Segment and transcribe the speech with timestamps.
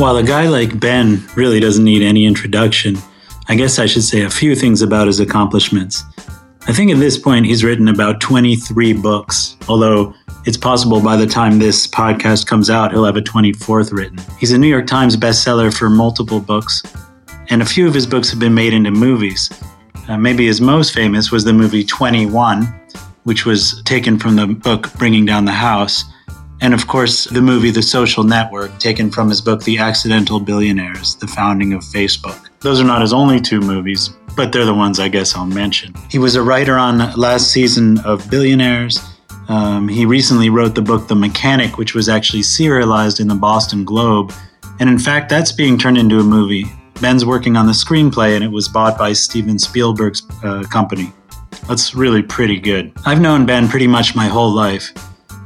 [0.00, 2.96] While a guy like Ben really doesn't need any introduction,
[3.48, 6.04] I guess I should say a few things about his accomplishments.
[6.66, 10.14] I think at this point he's written about 23 books, although
[10.46, 14.18] it's possible by the time this podcast comes out, he'll have a 24th written.
[14.38, 16.82] He's a New York Times bestseller for multiple books,
[17.50, 19.50] and a few of his books have been made into movies.
[20.08, 22.64] Uh, maybe his most famous was the movie 21,
[23.24, 26.04] which was taken from the book Bringing Down the House,
[26.62, 31.16] and of course, the movie The Social Network, taken from his book The Accidental Billionaires,
[31.16, 32.48] The Founding of Facebook.
[32.60, 35.94] Those are not his only two movies, but they're the ones I guess I'll mention.
[36.10, 39.00] He was a writer on last season of Billionaires.
[39.48, 43.84] Um, he recently wrote the book The Mechanic, which was actually serialized in the Boston
[43.84, 44.32] Globe.
[44.78, 46.66] And in fact, that's being turned into a movie.
[47.00, 51.12] Ben's working on the screenplay, and it was bought by Steven Spielberg's uh, company.
[51.66, 52.92] That's really pretty good.
[53.06, 54.92] I've known Ben pretty much my whole life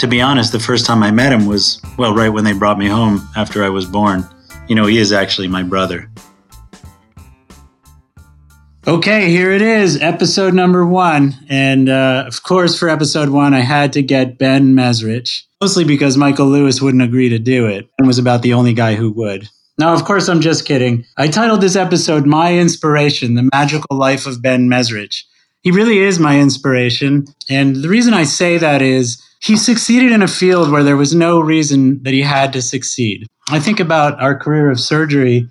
[0.05, 2.79] to be honest, the first time I met him was, well, right when they brought
[2.79, 4.29] me home after I was born.
[4.69, 6.11] You know, he is actually my brother.
[8.87, 11.35] Okay, here it is, episode number one.
[11.49, 16.19] And uh, of course, for episode one, I had to get Ben Mezrich, mostly because
[16.19, 19.49] Michael Lewis wouldn't agree to do it and was about the only guy who would.
[19.79, 21.07] Now, of course, I'm just kidding.
[21.17, 25.23] I titled this episode My Inspiration The Magical Life of Ben Mezrich.
[25.63, 27.25] He really is my inspiration.
[27.49, 31.15] And the reason I say that is he succeeded in a field where there was
[31.15, 33.27] no reason that he had to succeed.
[33.51, 35.49] I think about our career of surgery,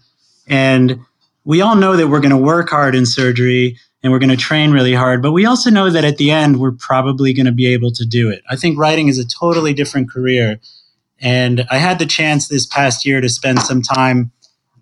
[0.47, 0.99] and
[1.45, 4.35] we all know that we're going to work hard in surgery and we're going to
[4.37, 7.51] train really hard, but we also know that at the end, we're probably going to
[7.51, 8.41] be able to do it.
[8.49, 10.59] I think writing is a totally different career.
[11.19, 14.31] And I had the chance this past year to spend some time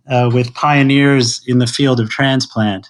[0.09, 2.89] uh, with pioneers in the field of transplant.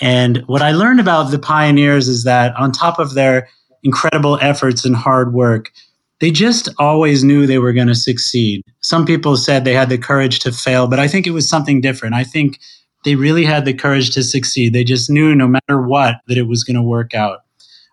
[0.00, 3.48] And what I learned about the pioneers is that on top of their
[3.82, 5.72] incredible efforts and hard work.
[6.20, 8.62] They just always knew they were going to succeed.
[8.80, 11.80] Some people said they had the courage to fail, but I think it was something
[11.80, 12.14] different.
[12.14, 12.60] I think
[13.04, 14.72] they really had the courage to succeed.
[14.72, 17.40] They just knew no matter what that it was going to work out.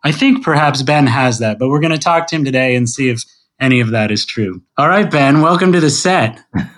[0.03, 2.87] I think perhaps Ben has that, but we're going to talk to him today and
[2.87, 3.23] see if
[3.59, 4.61] any of that is true.
[4.77, 6.39] All right, Ben, welcome to the Sett.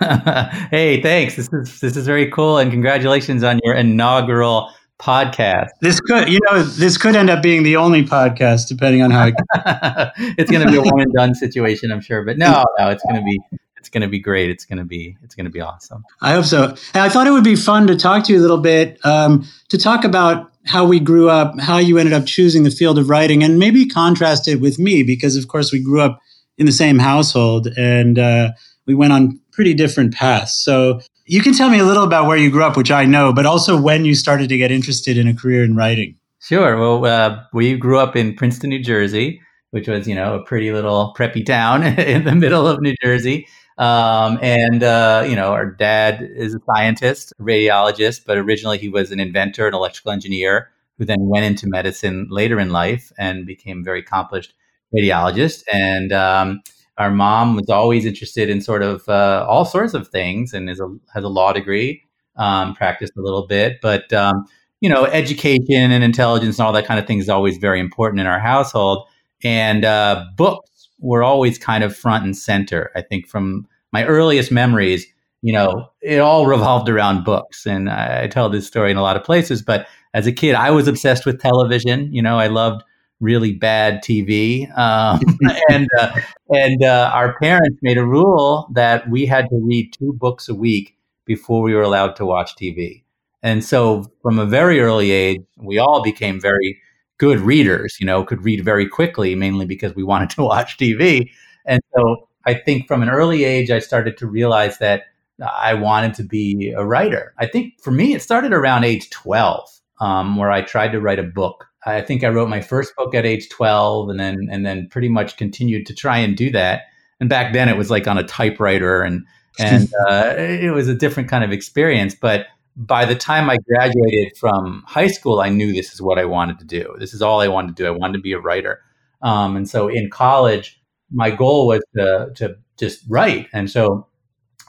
[0.70, 1.36] hey, thanks.
[1.36, 5.70] This is this is very cool and congratulations on your inaugural podcast.
[5.80, 9.26] This could, you know, this could end up being the only podcast, depending on how
[9.26, 9.34] it.
[10.38, 12.24] it's going to be a one and done situation, I'm sure.
[12.24, 13.40] But no, no, it's going to be
[13.76, 14.48] it's going to be great.
[14.48, 16.04] It's going to be it's going to be awesome.
[16.20, 16.76] I hope so.
[16.94, 19.44] And I thought it would be fun to talk to you a little bit um,
[19.70, 23.08] to talk about how we grew up, how you ended up choosing the field of
[23.10, 26.20] writing, and maybe contrast it with me because, of course, we grew up
[26.58, 28.52] in the same household and uh,
[28.86, 30.62] we went on pretty different paths.
[30.62, 31.00] So
[31.32, 33.46] you can tell me a little about where you grew up, which I know, but
[33.46, 36.14] also when you started to get interested in a career in writing.
[36.42, 36.76] Sure.
[36.76, 39.40] Well, uh, we grew up in Princeton, New Jersey,
[39.70, 43.46] which was, you know, a pretty little preppy town in the middle of New Jersey.
[43.78, 49.10] Um, and, uh, you know, our dad is a scientist, radiologist, but originally he was
[49.10, 53.80] an inventor, an electrical engineer, who then went into medicine later in life and became
[53.80, 54.52] a very accomplished
[54.94, 55.64] radiologist.
[55.72, 56.60] And, um,
[57.02, 60.78] our mom was always interested in sort of uh, all sorts of things and is
[60.78, 62.00] a, has a law degree,
[62.36, 64.46] um, practiced a little bit, but um,
[64.80, 68.20] you know, education and intelligence and all that kind of thing is always very important
[68.20, 69.06] in our household.
[69.42, 72.90] And uh, books were always kind of front and center.
[72.94, 75.04] I think from my earliest memories,
[75.42, 77.66] you know, it all revolved around books.
[77.66, 80.54] And I, I tell this story in a lot of places, but as a kid,
[80.54, 82.12] I was obsessed with television.
[82.12, 82.84] You know, I loved
[83.22, 85.20] really bad TV, um,
[85.70, 90.12] and uh, and uh, our parents made a rule that we had to read two
[90.12, 93.04] books a week before we were allowed to watch TV.
[93.42, 96.78] And so, from a very early age, we all became very
[97.18, 97.96] good readers.
[97.98, 101.30] You know, could read very quickly, mainly because we wanted to watch TV.
[101.64, 105.04] And so, I think from an early age, I started to realize that
[105.40, 107.34] I wanted to be a writer.
[107.38, 109.68] I think for me, it started around age 12,
[110.00, 113.14] um, where I tried to write a book I think I wrote my first book
[113.14, 116.82] at age 12 and then and then pretty much continued to try and do that.
[117.20, 119.26] And back then it was like on a typewriter and
[119.58, 122.14] and uh, it was a different kind of experience.
[122.14, 122.46] But
[122.76, 126.58] by the time I graduated from high school, I knew this is what I wanted
[126.60, 126.94] to do.
[126.98, 127.86] This is all I wanted to do.
[127.86, 128.80] I wanted to be a writer.
[129.20, 130.80] Um, and so in college,
[131.10, 133.48] my goal was to to just write.
[133.52, 134.06] And so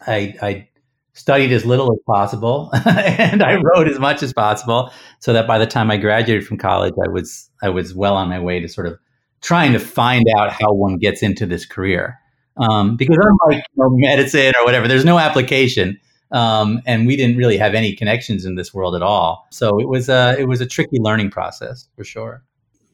[0.06, 0.68] I, I
[1.14, 5.60] studied as little as possible and I wrote as much as possible so that by
[5.60, 8.68] the time I graduated from college I was I was well on my way to
[8.68, 8.98] sort of
[9.42, 12.18] trying to find out how one gets into this career.
[12.58, 16.00] Um, because unlike you know, medicine or whatever there's no application
[16.32, 19.48] um, and we didn't really have any connections in this world at all.
[19.52, 22.44] So it was a it was a tricky learning process for sure.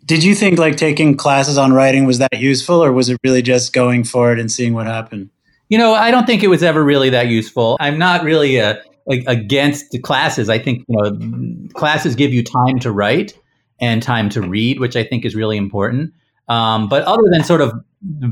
[0.06, 3.42] Did you think like taking classes on writing was that useful or was it really
[3.42, 5.30] just going for it and seeing what happened
[5.69, 7.77] You know, I don't think it was ever really that useful.
[7.80, 8.81] I'm not really a,
[9.12, 10.50] a, against the classes.
[10.50, 13.38] I think you know classes give you time to write
[13.80, 16.13] and time to read, which I think is really important.
[16.48, 17.74] Um, but other than sort of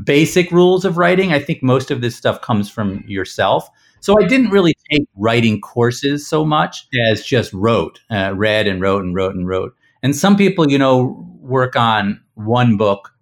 [0.04, 3.68] basic rules of writing, I think most of this stuff comes from yourself.
[4.00, 8.80] So I didn't really take writing courses so much as just wrote, uh, read and
[8.80, 9.74] wrote and wrote and wrote.
[10.02, 13.12] And some people, you know, work on one book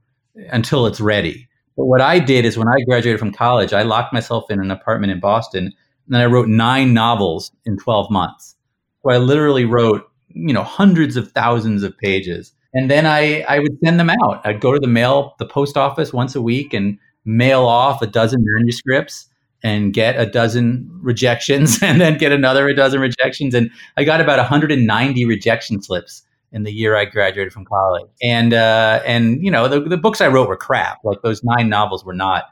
[0.51, 1.46] until it's ready.
[1.77, 4.71] But what I did is when I graduated from college, I locked myself in an
[4.71, 5.67] apartment in Boston
[6.07, 8.57] and then I wrote nine novels in 12 months.
[9.03, 12.53] So I literally wrote, you know, hundreds of thousands of pages.
[12.73, 14.41] And then I, I would send them out.
[14.45, 18.07] I'd go to the mail, the post office once a week and mail off a
[18.07, 19.29] dozen manuscripts
[19.63, 23.55] and get a dozen rejections and then get another a dozen rejections.
[23.55, 28.07] And I got about 190 rejection slips in the year I graduated from college.
[28.23, 30.99] And uh, and you know the, the books I wrote were crap.
[31.05, 32.45] Like those nine novels were not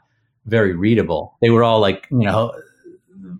[0.45, 1.37] very readable.
[1.41, 2.53] They were all like you know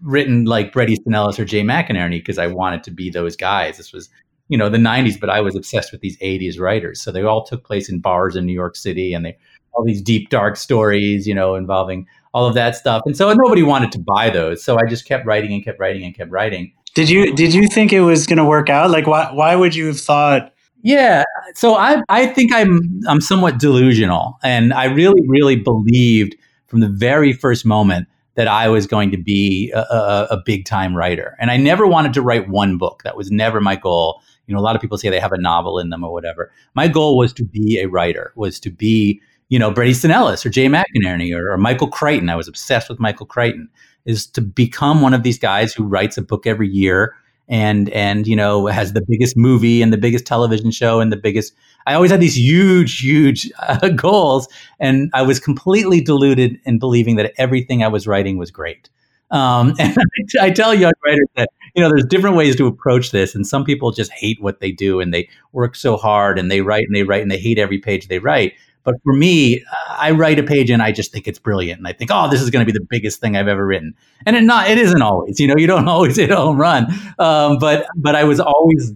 [0.02, 3.78] written like Bret Easton Ellis or Jay McInerney because I wanted to be those guys.
[3.78, 4.10] This was
[4.48, 7.02] you know the 90s, but I was obsessed with these 80s writers.
[7.02, 9.38] So they all took place in bars in New York City, and they
[9.76, 13.02] all these deep dark stories, you know, involving all of that stuff.
[13.06, 14.64] And so nobody wanted to buy those.
[14.64, 16.74] So I just kept writing and kept writing and kept writing.
[16.96, 18.90] Did you did you think it was going to work out?
[18.90, 20.52] Like why why would you have thought
[20.86, 21.24] yeah,
[21.56, 26.36] so I I think I'm I'm somewhat delusional, and I really really believed
[26.68, 30.66] from the very first moment that I was going to be a, a, a big
[30.66, 33.02] time writer, and I never wanted to write one book.
[33.04, 34.22] That was never my goal.
[34.46, 36.52] You know, a lot of people say they have a novel in them or whatever.
[36.76, 39.20] My goal was to be a writer, was to be
[39.50, 42.30] you know Bret Easton Ellis or Jay McInerney or, or Michael Crichton.
[42.30, 43.70] I was obsessed with Michael Crichton.
[44.06, 47.16] Is to become one of these guys who writes a book every year
[47.48, 51.18] and and you know has the biggest movie and the biggest television show and the
[51.18, 51.54] biggest
[51.86, 54.48] i always had these huge huge uh, goals
[54.80, 58.90] and i was completely deluded in believing that everything i was writing was great
[59.32, 59.98] um, and
[60.40, 63.46] I, I tell young writers that you know there's different ways to approach this and
[63.46, 66.86] some people just hate what they do and they work so hard and they write
[66.86, 68.54] and they write and they hate every page they write
[68.86, 71.92] but for me, I write a page and I just think it's brilliant, and I
[71.92, 73.96] think, oh, this is going to be the biggest thing I've ever written.
[74.26, 75.40] And it not, it isn't always.
[75.40, 76.88] You know, you don't always hit a home run.
[77.20, 78.94] Um, but but I was always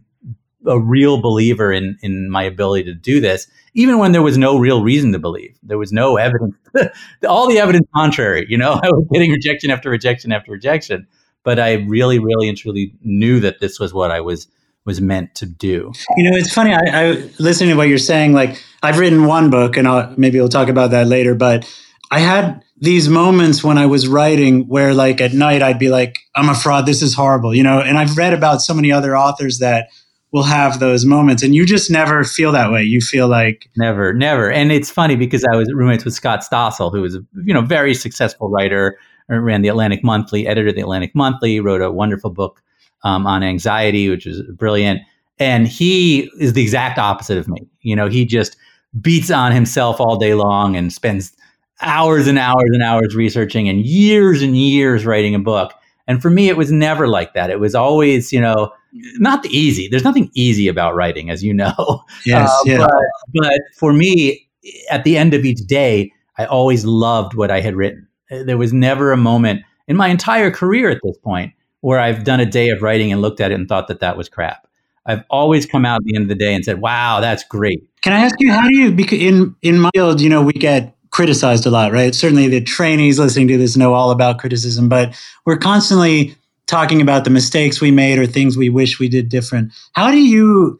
[0.65, 4.59] a real believer in in my ability to do this, even when there was no
[4.59, 5.57] real reason to believe.
[5.63, 6.55] There was no evidence.
[7.27, 8.45] All the evidence contrary.
[8.47, 11.07] You know, I was getting rejection after rejection after rejection.
[11.43, 14.47] But I really, really, and truly knew that this was what I was
[14.85, 15.91] was meant to do.
[16.17, 16.73] You know, it's funny.
[16.73, 18.33] I, I listening to what you're saying.
[18.33, 21.35] Like, I've written one book, and I'll, maybe we'll talk about that later.
[21.35, 21.71] But
[22.11, 26.19] I had these moments when I was writing where, like, at night, I'd be like,
[26.35, 26.85] "I'm a fraud.
[26.85, 27.81] This is horrible," you know.
[27.81, 29.89] And I've read about so many other authors that
[30.31, 32.83] will have those moments, and you just never feel that way.
[32.83, 34.51] You feel like never, never.
[34.51, 37.61] And it's funny because I was roommates with Scott Stossel, who was a you know
[37.61, 38.97] very successful writer,
[39.27, 42.61] ran the Atlantic Monthly, edited the Atlantic Monthly, wrote a wonderful book
[43.03, 45.01] um, on anxiety, which is brilliant.
[45.39, 47.67] And he is the exact opposite of me.
[47.81, 48.57] You know, he just
[49.01, 51.33] beats on himself all day long and spends
[51.81, 55.73] hours and hours and hours researching and years and years writing a book.
[56.07, 57.49] And for me, it was never like that.
[57.49, 58.73] It was always, you know,
[59.17, 59.87] not the easy.
[59.87, 62.03] There's nothing easy about writing, as you know.
[62.25, 62.77] Yes, uh, yeah.
[62.79, 62.91] but,
[63.33, 64.47] but for me,
[64.91, 68.07] at the end of each day, I always loved what I had written.
[68.29, 72.39] There was never a moment in my entire career at this point where I've done
[72.39, 74.67] a day of writing and looked at it and thought that that was crap.
[75.05, 77.83] I've always come out at the end of the day and said, "Wow, that's great."
[78.01, 80.53] Can I ask you how do you because in in my field, you know, we
[80.53, 82.13] get criticized a lot, right?
[82.13, 86.35] Certainly the trainees listening to this know all about criticism, but we're constantly
[86.67, 89.71] talking about the mistakes we made or things we wish we did different.
[89.93, 90.79] How do you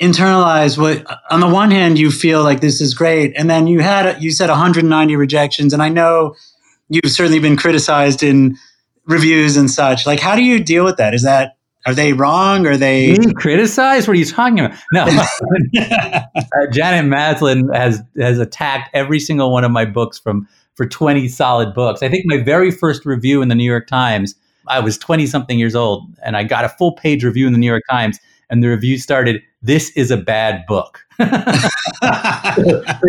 [0.00, 3.80] internalize what on the one hand you feel like this is great and then you
[3.80, 6.34] had you said 190 rejections and I know
[6.88, 8.56] you've certainly been criticized in
[9.06, 10.06] reviews and such.
[10.06, 11.14] Like, how do you deal with that?
[11.14, 12.66] Is that are they wrong?
[12.66, 14.06] Are they Being criticized?
[14.06, 14.78] What are you talking about?
[14.92, 15.04] No,
[15.80, 16.20] uh,
[16.70, 21.74] Janet Maslin has has attacked every single one of my books from for twenty solid
[21.74, 22.02] books.
[22.02, 24.34] I think my very first review in the New York Times,
[24.66, 27.58] I was twenty something years old, and I got a full page review in the
[27.58, 28.18] New York Times,
[28.50, 31.26] and the review started, "This is a bad book." so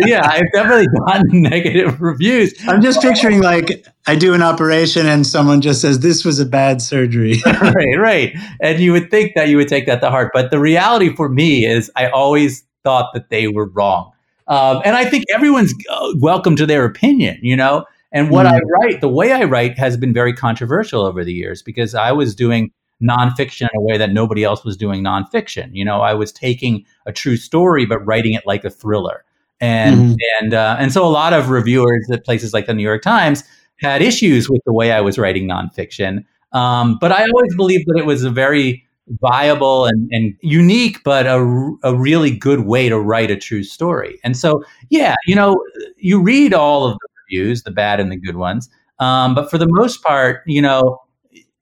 [0.06, 2.54] yeah, I've definitely gotten negative reviews.
[2.66, 6.46] I'm just picturing like I do an operation and someone just says this was a
[6.46, 7.40] bad surgery.
[7.46, 8.36] right, right.
[8.60, 11.28] And you would think that you would take that to heart, but the reality for
[11.28, 14.12] me is I always thought that they were wrong.
[14.48, 17.84] Um, and I think everyone's uh, welcome to their opinion, you know.
[18.12, 18.52] And what mm.
[18.52, 22.12] I write, the way I write, has been very controversial over the years because I
[22.12, 22.70] was doing
[23.02, 25.70] nonfiction in a way that nobody else was doing nonfiction.
[25.72, 29.24] You know, I was taking a true story but writing it like a thriller,
[29.60, 30.14] and mm-hmm.
[30.40, 33.44] and uh, and so a lot of reviewers at places like the New York Times
[33.80, 36.24] had issues with the way I was writing nonfiction.
[36.52, 38.84] Um, but I always believed that it was a very
[39.20, 41.38] viable and, and unique, but a,
[41.82, 44.20] a really good way to write a true story.
[44.22, 45.60] And so, yeah, you know,
[45.96, 48.68] you read all of the reviews, the bad and the good ones.
[48.98, 51.00] Um, but for the most part, you know,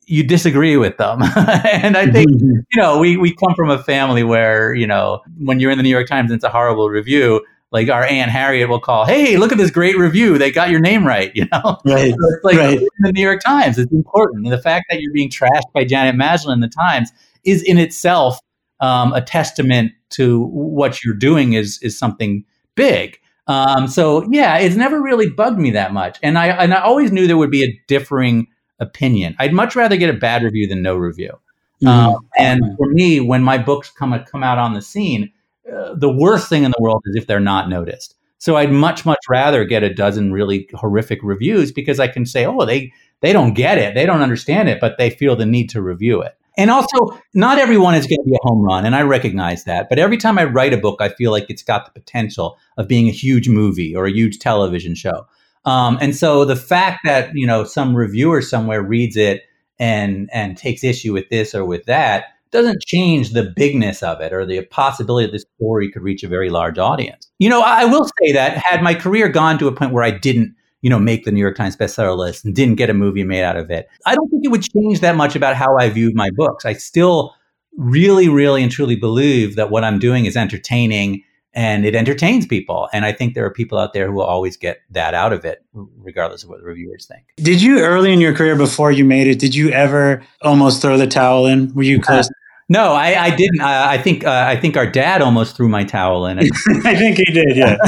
[0.06, 1.22] you disagree with them.
[1.36, 2.60] and I think, mm-hmm.
[2.72, 5.84] you know, we, we come from a family where, you know, when you're in the
[5.84, 9.36] New York Times and it's a horrible review, like our Aunt Harriet will call, Hey,
[9.36, 10.36] look at this great review.
[10.38, 11.78] They got your name right, you know?
[11.84, 12.10] Right.
[12.10, 12.80] So it's like right.
[13.00, 13.78] the New York Times.
[13.78, 14.44] It's important.
[14.44, 17.12] And the fact that you're being trashed by Janet Maslin in the Times
[17.44, 18.38] is in itself
[18.80, 23.18] um, a testament to what you're doing is is something big.
[23.46, 27.12] Um, so yeah, it's never really bugged me that much, and I and I always
[27.12, 28.46] knew there would be a differing
[28.80, 29.36] opinion.
[29.38, 31.38] I'd much rather get a bad review than no review.
[31.82, 31.88] Mm-hmm.
[31.88, 35.32] Um, and for me, when my books come come out on the scene,
[35.72, 38.16] uh, the worst thing in the world is if they're not noticed.
[38.38, 42.46] So I'd much much rather get a dozen really horrific reviews because I can say,
[42.46, 45.68] oh, they they don't get it, they don't understand it, but they feel the need
[45.70, 46.36] to review it.
[46.58, 49.88] And also, not everyone is going to be a home run, and I recognize that.
[49.88, 52.88] But every time I write a book, I feel like it's got the potential of
[52.88, 55.26] being a huge movie or a huge television show.
[55.64, 59.42] Um, and so the fact that you know some reviewer somewhere reads it
[59.78, 64.32] and and takes issue with this or with that doesn't change the bigness of it
[64.32, 67.30] or the possibility that this story could reach a very large audience.
[67.38, 70.10] You know, I will say that had my career gone to a point where I
[70.10, 73.24] didn't you know, make the New York Times bestseller list and didn't get a movie
[73.24, 73.88] made out of it.
[74.06, 76.64] I don't think it would change that much about how I viewed my books.
[76.64, 77.34] I still
[77.76, 81.22] really, really and truly believe that what I'm doing is entertaining
[81.52, 82.88] and it entertains people.
[82.92, 85.44] And I think there are people out there who will always get that out of
[85.44, 87.24] it, regardless of what the reviewers think.
[87.36, 90.96] Did you early in your career before you made it, did you ever almost throw
[90.96, 91.74] the towel in?
[91.74, 92.28] Were you close?
[92.70, 93.60] No, I, I didn't.
[93.62, 96.38] I, I think uh, I think our dad almost threw my towel in.
[96.84, 97.56] I think he did.
[97.56, 97.76] Yeah.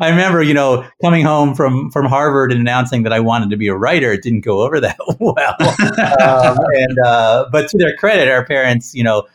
[0.00, 3.56] I remember, you know, coming home from from Harvard and announcing that I wanted to
[3.56, 4.10] be a writer.
[4.10, 5.54] It didn't go over that well.
[6.20, 9.28] um, and uh, but to their credit, our parents, you know,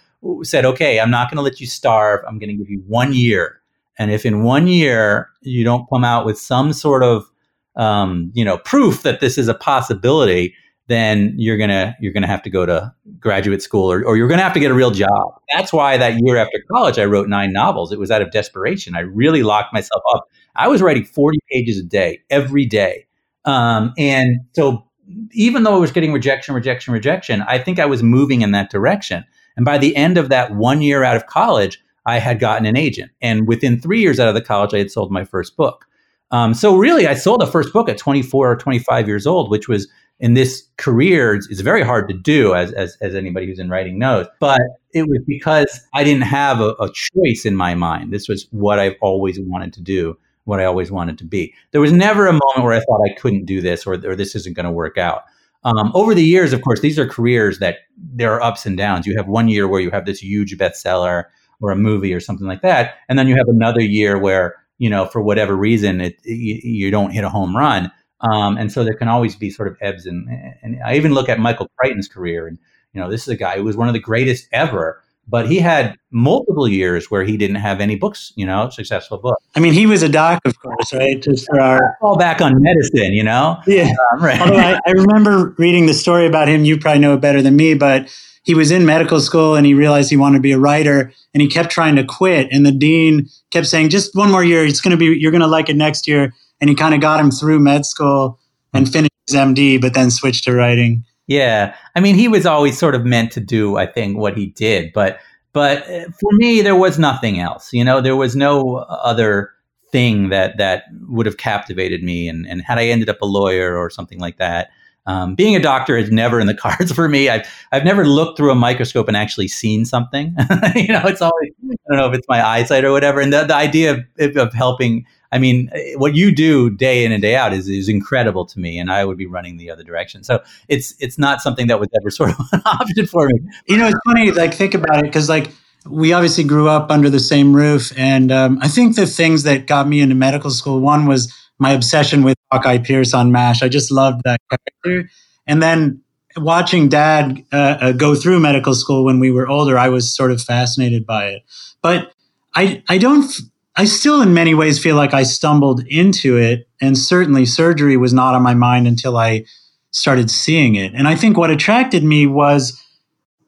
[0.43, 2.21] said, "Okay, I'm not going to let you starve.
[2.27, 3.61] I'm going to give you one year,
[3.97, 7.29] and if in one year you don't come out with some sort of,
[7.75, 10.55] um, you know, proof that this is a possibility."
[10.89, 14.41] then you're gonna you're gonna have to go to graduate school or, or you're gonna
[14.41, 15.39] have to get a real job.
[15.53, 17.91] That's why that year after college I wrote nine novels.
[17.91, 18.95] It was out of desperation.
[18.95, 20.27] I really locked myself up.
[20.55, 23.05] I was writing 40 pages a day every day.
[23.45, 24.83] Um, and so
[25.31, 28.71] even though I was getting rejection, rejection, rejection, I think I was moving in that
[28.71, 29.23] direction.
[29.59, 32.77] And by the end of that one year out of college, I had gotten an
[32.77, 33.11] agent.
[33.21, 35.85] And within three years out of the college, I had sold my first book.
[36.31, 39.67] Um, so really, I sold the first book at 24 or 25 years old, which
[39.67, 39.89] was
[40.21, 43.99] in this career is very hard to do, as, as, as anybody who's in writing
[43.99, 44.27] knows.
[44.39, 44.61] But
[44.93, 48.13] it was because I didn't have a, a choice in my mind.
[48.13, 51.53] This was what I've always wanted to do, what I always wanted to be.
[51.71, 54.35] There was never a moment where I thought I couldn't do this or, or this
[54.35, 55.23] isn't going to work out.
[55.63, 59.05] Um, over the years, of course, these are careers that there are ups and downs.
[59.05, 61.25] You have one year where you have this huge bestseller
[61.61, 64.89] or a movie or something like that, and then you have another year where you
[64.89, 67.91] know for whatever reason it, you, you don't hit a home run.
[68.21, 70.27] Um, and so there can always be sort of ebbs and
[70.61, 72.57] and I even look at Michael Crichton's career and
[72.93, 75.59] you know this is a guy who was one of the greatest ever but he
[75.59, 79.43] had multiple years where he didn't have any books, you know, successful books.
[79.55, 81.21] I mean, he was a doc, of course, right?
[81.21, 83.61] Just for our fall back on medicine, you know.
[83.67, 83.91] Yeah.
[84.13, 84.41] Um, right.
[84.41, 86.65] Although I, I, remember reading the story about him.
[86.65, 88.09] You probably know it better than me, but
[88.43, 91.41] he was in medical school and he realized he wanted to be a writer, and
[91.41, 92.47] he kept trying to quit.
[92.51, 94.65] And the dean kept saying, "Just one more year.
[94.65, 95.17] It's going to be.
[95.19, 97.85] You're going to like it next year." and he kind of got him through med
[97.85, 98.39] school
[98.73, 98.91] and hmm.
[98.91, 101.03] finished his MD, but then switched to writing.
[101.29, 104.47] Yeah, I mean, he was always sort of meant to do, I think, what he
[104.47, 105.19] did, but
[105.53, 107.71] but uh, for me, there was nothing else.
[107.71, 109.51] You know, there was no other
[109.91, 112.27] thing that that would have captivated me.
[112.27, 114.69] And and had I ended up a lawyer or something like that,
[115.05, 117.29] um, being a doctor is never in the cards for me.
[117.29, 120.35] I've I've never looked through a microscope and actually seen something.
[120.75, 123.19] you know, it's always I don't know if it's my eyesight or whatever.
[123.21, 127.21] And the the idea of, of helping I mean, what you do day in and
[127.21, 130.23] day out is, is incredible to me, and I would be running the other direction.
[130.23, 133.39] So it's it's not something that was ever sort of an option for me.
[133.67, 134.31] You know, it's funny.
[134.31, 135.51] Like think about it, because like
[135.85, 139.67] we obviously grew up under the same roof, and um, I think the things that
[139.67, 143.61] got me into medical school one was my obsession with Hawkeye Pierce on Mash.
[143.61, 145.09] I just loved that character,
[145.45, 146.01] and then
[146.37, 150.31] watching Dad uh, uh, go through medical school when we were older, I was sort
[150.31, 151.43] of fascinated by it.
[151.81, 152.13] But
[152.55, 153.31] I I don't
[153.75, 156.67] I still, in many ways, feel like I stumbled into it.
[156.81, 159.45] And certainly surgery was not on my mind until I
[159.91, 160.93] started seeing it.
[160.93, 162.81] And I think what attracted me was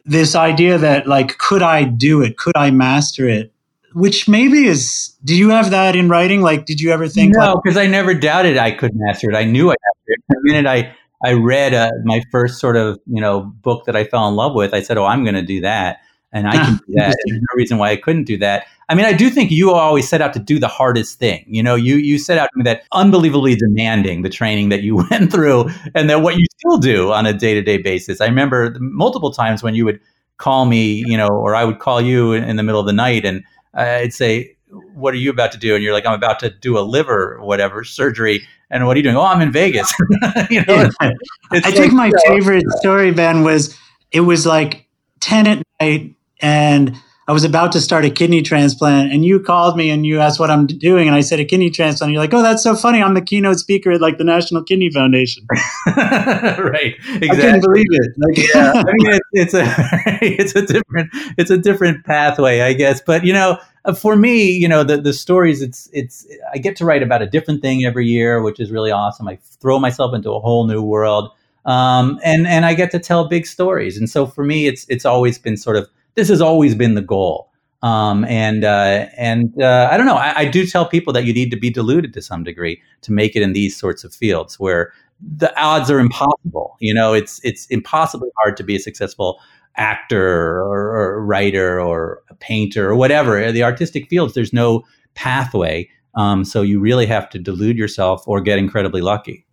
[0.05, 2.37] this idea that, like, could I do it?
[2.37, 3.53] Could I master it?
[3.93, 5.15] which maybe is.
[5.23, 6.41] Do you have that in writing?
[6.41, 7.35] Like, did you ever think?
[7.35, 9.35] No, like, because I never doubted I could master it.
[9.35, 10.23] I knew I had it.
[10.29, 14.05] The minute I I read uh, my first sort of you know book that I
[14.05, 15.99] fell in love with, I said, "Oh, I'm going to do that."
[16.33, 17.15] And I ah, can do that.
[17.25, 18.65] There's no reason why I couldn't do that.
[18.89, 21.45] I mean, I do think you always set out to do the hardest thing.
[21.47, 24.95] You know, you you set out to be that unbelievably demanding the training that you
[25.09, 28.21] went through, and then what you still do on a day to day basis.
[28.21, 29.99] I remember multiple times when you would
[30.37, 33.25] call me, you know, or I would call you in the middle of the night,
[33.25, 33.43] and
[33.77, 34.55] uh, I'd say,
[34.93, 37.35] "What are you about to do?" And you're like, "I'm about to do a liver,
[37.35, 39.17] or whatever surgery." And what are you doing?
[39.17, 39.93] Oh, I'm in Vegas.
[40.49, 41.11] you know, I
[41.51, 43.77] like, think my favorite story, Ben, was
[44.11, 44.87] it was like
[45.19, 49.77] ten at night and I was about to start a kidney transplant, and you called
[49.77, 52.09] me and you asked what I'm doing, and I said a kidney transplant.
[52.09, 53.01] And you're like, "Oh, that's so funny!
[53.01, 55.45] I'm the keynote speaker at like the National Kidney Foundation."
[55.95, 56.95] right?
[56.97, 57.29] Exactly.
[57.29, 58.11] I couldn't believe it.
[58.17, 59.63] Like, yeah, I mean, it's, it's a
[60.21, 62.99] it's a different it's a different pathway, I guess.
[62.99, 66.75] But you know, uh, for me, you know, the the stories it's it's I get
[66.77, 69.27] to write about a different thing every year, which is really awesome.
[69.27, 71.31] I throw myself into a whole new world,
[71.65, 73.95] um, and and I get to tell big stories.
[73.95, 77.01] And so for me, it's it's always been sort of this has always been the
[77.01, 77.49] goal.
[77.83, 80.15] Um, and uh, and uh, I don't know.
[80.15, 83.11] I, I, do tell people that you need to be deluded to some degree to
[83.11, 86.77] make it in these sorts of fields where the odds are impossible.
[86.79, 89.39] You know, it's it's impossibly hard to be a successful
[89.77, 93.51] actor or, or writer or a painter or whatever.
[93.51, 94.83] The artistic fields, there's no
[95.15, 95.89] pathway.
[96.15, 99.45] Um, so you really have to delude yourself or get incredibly lucky.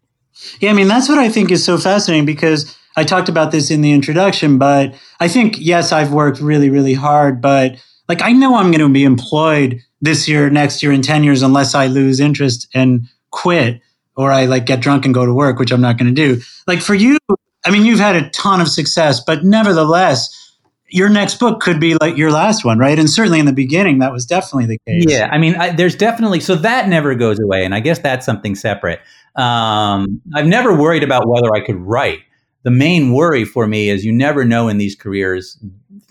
[0.61, 3.71] Yeah, I mean that's what I think is so fascinating because I talked about this
[3.71, 7.77] in the introduction, but I think, yes, I've worked really, really hard, but
[8.09, 11.43] like I know I'm going to be employed this year, next year, in 10 years,
[11.43, 13.81] unless I lose interest and quit
[14.17, 16.43] or I like get drunk and go to work, which I'm not going to do.
[16.67, 17.19] Like for you,
[17.65, 20.35] I mean, you've had a ton of success, but nevertheless,
[20.91, 22.99] your next book could be like your last one, right?
[22.99, 25.05] And certainly in the beginning, that was definitely the case.
[25.07, 28.25] Yeah, I mean, I, there's definitely so that never goes away, and I guess that's
[28.25, 29.01] something separate.
[29.37, 32.21] Um, I've never worried about whether I could write
[32.69, 35.57] the main worry for me is you never know in these careers.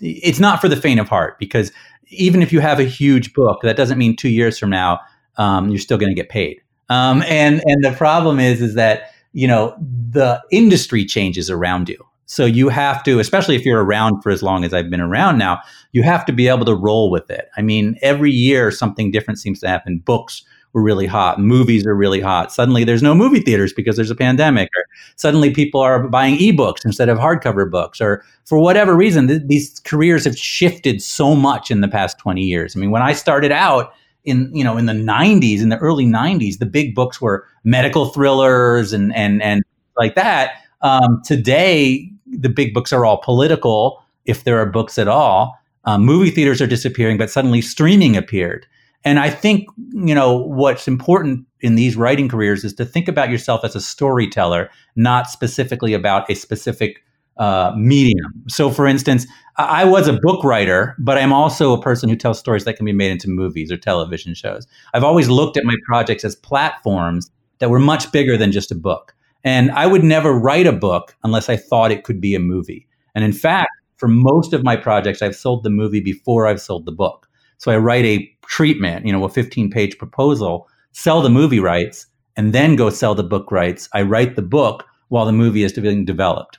[0.00, 1.70] It's not for the faint of heart because
[2.08, 4.98] even if you have a huge book, that doesn't mean two years from now
[5.36, 6.60] um, you're still going to get paid.
[6.88, 9.76] Um, and and the problem is is that you know
[10.10, 12.04] the industry changes around you.
[12.26, 15.38] So you have to, especially if you're around for as long as I've been around
[15.38, 15.60] now,
[15.92, 17.48] you have to be able to roll with it.
[17.56, 20.00] I mean, every year something different seems to happen.
[20.00, 20.42] Books
[20.80, 21.40] really hot.
[21.40, 22.52] Movies are really hot.
[22.52, 24.84] Suddenly there's no movie theaters because there's a pandemic, or
[25.16, 29.80] suddenly people are buying ebooks instead of hardcover books, or for whatever reason, th- these
[29.80, 32.76] careers have shifted so much in the past 20 years.
[32.76, 33.92] I mean, when I started out,
[34.24, 38.06] in you know in the 90s in the early 90s the big books were medical
[38.06, 39.62] thrillers and and and
[39.96, 45.08] like that um, today the big books are all political if there are books at
[45.08, 48.66] all um, movie theaters are disappearing but suddenly streaming appeared
[49.04, 53.30] and I think, you know, what's important in these writing careers is to think about
[53.30, 57.02] yourself as a storyteller, not specifically about a specific
[57.38, 58.32] uh, medium.
[58.48, 62.38] So, for instance, I was a book writer, but I'm also a person who tells
[62.38, 64.66] stories that can be made into movies or television shows.
[64.94, 68.76] I've always looked at my projects as platforms that were much bigger than just a
[68.76, 69.14] book.
[69.44, 72.86] And I would never write a book unless I thought it could be a movie.
[73.14, 76.86] And in fact, for most of my projects, I've sold the movie before I've sold
[76.86, 77.28] the book.
[77.58, 82.06] So I write a treatment, you know, a 15 page proposal, sell the movie rights,
[82.36, 83.88] and then go sell the book rights.
[83.92, 86.58] I write the book while the movie is being developed.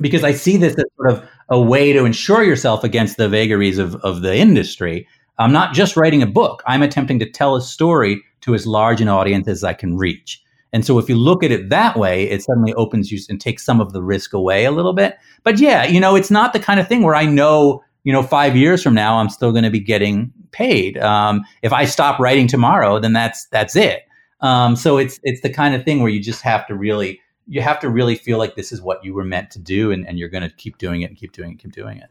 [0.00, 3.78] Because I see this as sort of a way to insure yourself against the vagaries
[3.78, 5.08] of, of the industry.
[5.38, 9.00] I'm not just writing a book, I'm attempting to tell a story to as large
[9.00, 10.42] an audience as I can reach.
[10.72, 13.64] And so if you look at it that way, it suddenly opens you and takes
[13.64, 15.16] some of the risk away a little bit.
[15.42, 18.22] But yeah, you know, it's not the kind of thing where I know you know,
[18.22, 20.96] five years from now, I'm still going to be getting paid.
[20.96, 24.04] Um, if I stop writing tomorrow, then that's that's it.
[24.40, 27.60] Um, so it's it's the kind of thing where you just have to really you
[27.60, 30.18] have to really feel like this is what you were meant to do, and, and
[30.18, 32.08] you're going to keep doing it and keep doing it, keep doing it.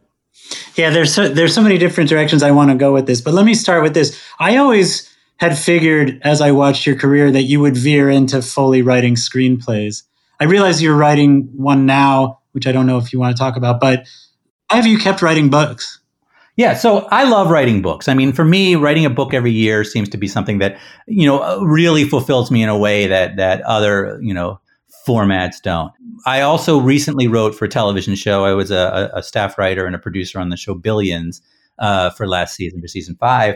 [0.76, 3.34] Yeah, there's so, there's so many different directions I want to go with this, but
[3.34, 4.22] let me start with this.
[4.38, 8.84] I always had figured as I watched your career that you would veer into fully
[8.84, 10.04] writing screenplays.
[10.40, 13.58] I realize you're writing one now, which I don't know if you want to talk
[13.58, 14.06] about, but
[14.70, 16.00] have you kept writing books?
[16.56, 18.08] Yeah, so I love writing books.
[18.08, 21.28] I mean, for me, writing a book every year seems to be something that you
[21.28, 24.60] know really fulfills me in a way that that other you know
[25.08, 25.92] formats don't.
[26.26, 28.44] I also recently wrote for a television show.
[28.44, 31.42] I was a, a staff writer and a producer on the show Billions
[31.80, 33.56] uh, for last season, for season five,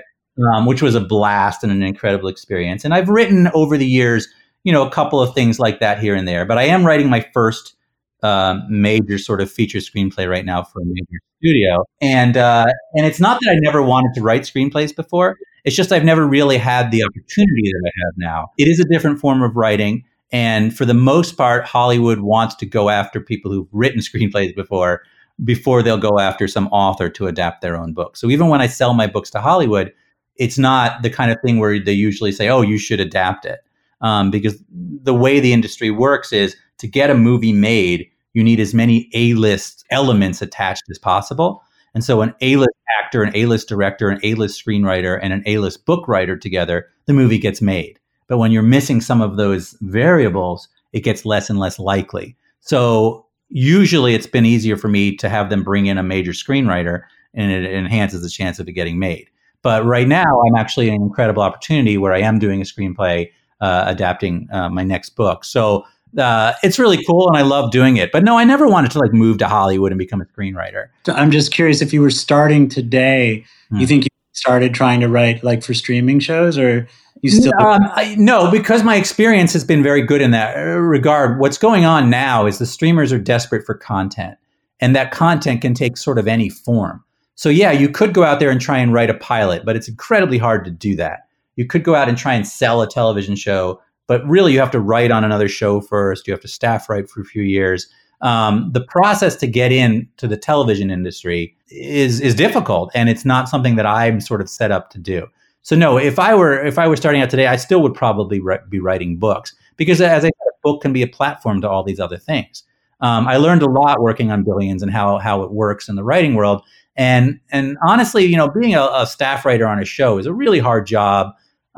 [0.54, 2.86] um, which was a blast and an incredible experience.
[2.86, 4.28] And I've written over the years,
[4.63, 6.45] you know, a couple of things like that here and there.
[6.45, 7.74] But I am writing my first
[8.23, 11.84] um, major sort of feature screenplay right now for a major studio.
[12.01, 15.38] And uh, and it's not that I never wanted to write screenplays before.
[15.63, 18.51] It's just I've never really had the opportunity that I have now.
[18.57, 20.03] It is a different form of writing.
[20.31, 25.03] And for the most part, Hollywood wants to go after people who've written screenplays before,
[25.43, 28.15] before they'll go after some author to adapt their own book.
[28.17, 29.93] So even when I sell my books to Hollywood,
[30.38, 33.60] it's not the kind of thing where they usually say, "Oh, you should adapt it,"
[33.99, 38.60] um, because the way the industry works is to get a movie made, you need
[38.60, 41.63] as many A-list elements attached as possible.
[41.94, 46.08] And so, an A-list actor, an A-list director, an A-list screenwriter, and an A-list book
[46.08, 48.00] writer together, the movie gets made.
[48.28, 52.38] But when you're missing some of those variables, it gets less and less likely.
[52.62, 57.04] So usually it's been easier for me to have them bring in a major screenwriter
[57.34, 59.30] and it enhances the chance of it getting made.
[59.62, 63.30] But right now, I'm actually in an incredible opportunity where I am doing a screenplay
[63.60, 65.46] uh, adapting uh, my next book.
[65.46, 65.86] So
[66.17, 68.12] uh, it's really cool and I love doing it.
[68.12, 70.88] But no, I never wanted to like move to Hollywood and become a screenwriter.
[71.08, 73.78] I'm just curious if you were starting today, hmm.
[73.78, 76.88] you think you started trying to write like for streaming shows or
[77.21, 80.80] you still um, I, no because my experience has been very good in that uh,
[80.80, 84.38] regard what's going on now is the streamers are desperate for content
[84.80, 87.04] and that content can take sort of any form
[87.36, 89.89] so yeah you could go out there and try and write a pilot but it's
[89.89, 93.36] incredibly hard to do that you could go out and try and sell a television
[93.36, 93.80] show
[94.12, 97.10] but really you have to write on another show first you have to staff write
[97.10, 97.88] for a few years
[98.21, 103.26] um, the process to get in to the television industry is is difficult and it's
[103.26, 105.28] not something that i'm sort of set up to do
[105.63, 108.39] so no, if I were if I were starting out today, I still would probably
[108.39, 111.69] re- be writing books because, as I said, a book can be a platform to
[111.69, 112.63] all these other things.
[113.00, 116.04] Um, I learned a lot working on Billions and how how it works in the
[116.04, 116.63] writing world.
[116.95, 120.34] And and honestly, you know, being a, a staff writer on a show is a
[120.34, 121.34] really hard job,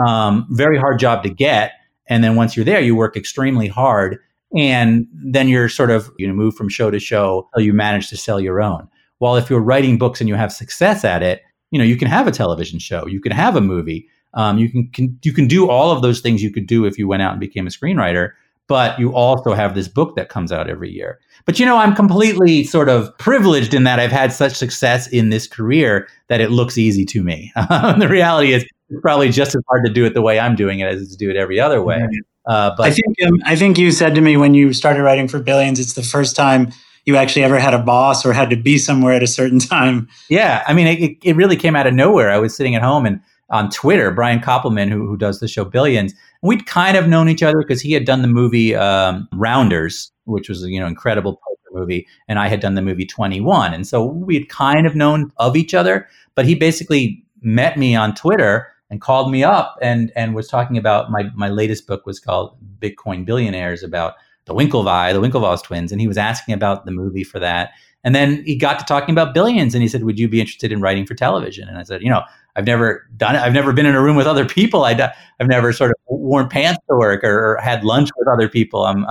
[0.05, 1.73] um, very hard job to get.
[2.07, 4.19] And then once you're there, you work extremely hard,
[4.55, 8.09] and then you're sort of you know move from show to show until you manage
[8.09, 8.87] to sell your own.
[9.19, 11.41] While if you're writing books and you have success at it,
[11.73, 14.69] you know you can have a television show you can have a movie um, you
[14.69, 17.23] can, can you can do all of those things you could do if you went
[17.23, 18.29] out and became a screenwriter
[18.67, 21.95] but you also have this book that comes out every year but you know i'm
[21.95, 26.51] completely sort of privileged in that i've had such success in this career that it
[26.51, 27.51] looks easy to me
[27.97, 28.63] the reality is
[29.01, 31.29] probably just as hard to do it the way i'm doing it as to do
[31.29, 32.07] it every other way
[32.45, 35.27] uh, but I think um, I think you said to me when you started writing
[35.27, 36.71] for Billions, it's the first time
[37.05, 40.07] you actually ever had a boss or had to be somewhere at a certain time.
[40.29, 42.31] Yeah, I mean, it, it really came out of nowhere.
[42.31, 45.63] I was sitting at home and on Twitter, Brian Koppelman, who, who does the show
[45.63, 50.11] Billions, we'd kind of known each other because he had done the movie um, Rounders,
[50.25, 53.41] which was a you know incredible poker movie, and I had done the movie Twenty
[53.41, 56.07] One, and so we had kind of known of each other.
[56.35, 60.77] But he basically met me on Twitter and called me up and and was talking
[60.77, 64.15] about my my latest book was called Bitcoin Billionaires about
[64.45, 67.71] the Winklevi, the Winklevoss twins, and he was asking about the movie for that.
[68.03, 70.71] And then he got to talking about billions, and he said, "Would you be interested
[70.71, 72.21] in writing for television?" And I said, "You know,
[72.55, 73.39] I've never done it.
[73.39, 74.83] I've never been in a room with other people.
[74.83, 78.49] I, have never sort of worn pants to work or, or had lunch with other
[78.49, 79.05] people." I'm,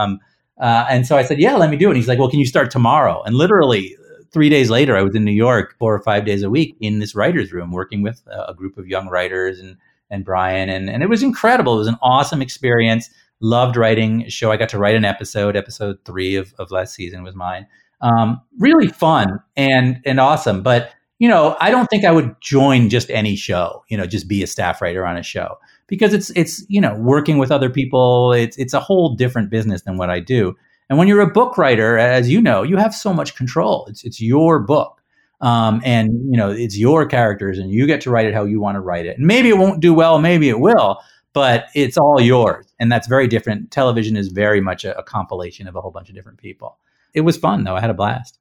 [0.61, 2.39] uh, and so I said, "Yeah, let me do it." And he's like, "Well, can
[2.39, 3.97] you start tomorrow?" And literally
[4.33, 6.99] three days later, I was in New York four or five days a week in
[6.99, 9.77] this writers' room, working with a group of young writers and
[10.11, 11.75] and Brian, and and it was incredible.
[11.75, 13.09] It was an awesome experience
[13.43, 14.51] loved writing show.
[14.51, 15.57] I got to write an episode.
[15.57, 17.67] Episode three of, of last season was mine.
[18.01, 20.63] Um, really fun and and awesome.
[20.63, 23.85] But you know, I don't think I would join just any show.
[23.89, 26.95] You know, just be a staff writer on a show because it's it's you know
[26.95, 28.33] working with other people.
[28.33, 30.57] It's it's a whole different business than what I do.
[30.93, 33.87] And when you're a book writer, as you know, you have so much control.
[33.89, 35.01] It's it's your book.
[35.41, 38.61] Um, and you know it's your characters and you get to write it how you
[38.61, 41.01] want to write it and maybe it won't do well maybe it will
[41.33, 42.67] but it's all yours.
[42.79, 43.71] And that's very different.
[43.71, 46.79] Television is very much a, a, compilation of a whole bunch of different people.
[47.15, 47.77] It was fun, though.
[47.77, 48.39] I had a blast.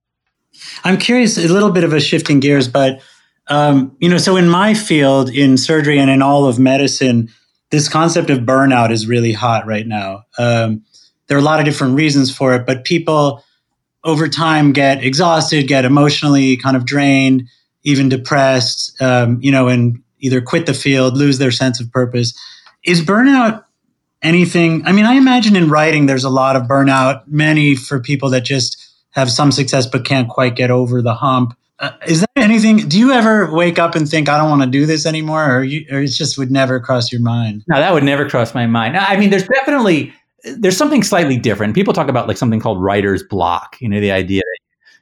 [0.84, 3.02] I'm curious, a little bit of a shifting gears, but,
[3.48, 7.30] um, you know, so in my field, in surgery and in all of medicine,
[7.70, 10.24] this concept of burnout is really hot right now.
[10.38, 10.84] Um,
[11.32, 13.42] there are a lot of different reasons for it, but people
[14.04, 17.48] over time get exhausted, get emotionally kind of drained,
[17.84, 22.38] even depressed, um, you know, and either quit the field, lose their sense of purpose.
[22.84, 23.64] Is burnout
[24.22, 24.86] anything?
[24.86, 28.42] I mean, I imagine in writing there's a lot of burnout, many for people that
[28.42, 31.58] just have some success but can't quite get over the hump.
[31.80, 32.90] Uh, is that anything?
[32.90, 35.60] Do you ever wake up and think, I don't want to do this anymore?
[35.60, 37.64] Or, you, or it just would never cross your mind?
[37.70, 38.98] No, that would never cross my mind.
[38.98, 41.76] I mean, there's definitely, there's something slightly different.
[41.76, 44.58] People talk about like something called writer's block, you know, the idea that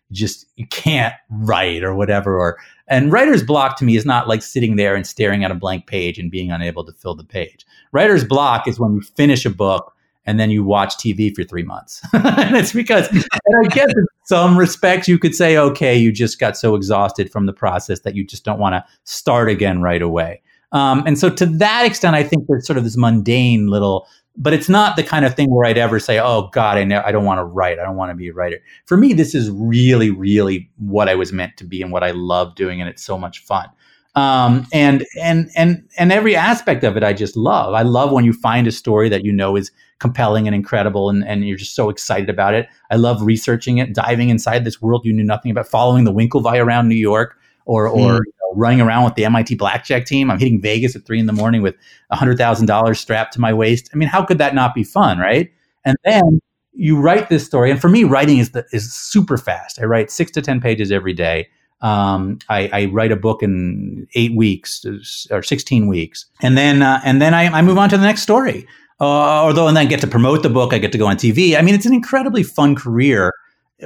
[0.09, 4.27] you just, you can't write or whatever, or and writer's block to me is not
[4.27, 7.23] like sitting there and staring at a blank page and being unable to fill the
[7.23, 7.65] page.
[7.91, 11.63] Writer's block is when you finish a book and then you watch TV for three
[11.63, 12.01] months.
[12.13, 16.39] and it's because, and I guess in some respects, you could say, okay, you just
[16.39, 20.01] got so exhausted from the process that you just don't want to start again right
[20.01, 20.41] away.
[20.71, 24.07] Um, and so, to that extent, I think there's sort of this mundane little,
[24.39, 27.03] but it's not the kind of thing where I'd ever say, "Oh God, I know
[27.05, 27.77] I don't want to write.
[27.77, 31.15] I don't want to be a writer." For me, this is really, really what I
[31.15, 33.69] was meant to be and what I love doing, and it's so much fun
[34.15, 37.73] um, and and and and every aspect of it I just love.
[37.73, 41.25] I love when you find a story that you know is compelling and incredible, and,
[41.25, 42.67] and you're just so excited about it.
[42.89, 46.63] I love researching it, diving inside this world you knew nothing about, following the Winklevi
[46.63, 48.23] around New York, or or mm.
[48.55, 50.29] Running around with the MIT blackjack team.
[50.31, 51.75] I'm hitting Vegas at three in the morning with
[52.11, 53.89] hundred thousand dollars strapped to my waist.
[53.93, 55.51] I mean, how could that not be fun, right?
[55.85, 56.41] And then
[56.73, 59.79] you write this story, and for me, writing is the, is super fast.
[59.79, 61.47] I write six to ten pages every day
[61.81, 64.85] um, I, I, write a book in eight weeks
[65.31, 66.25] or 16 weeks.
[66.41, 68.67] And then, uh, and then I, I, move on to the next story.
[68.99, 71.15] Uh, although, and then I get to promote the book, I get to go on
[71.15, 71.57] TV.
[71.57, 73.31] I mean, it's an incredibly fun career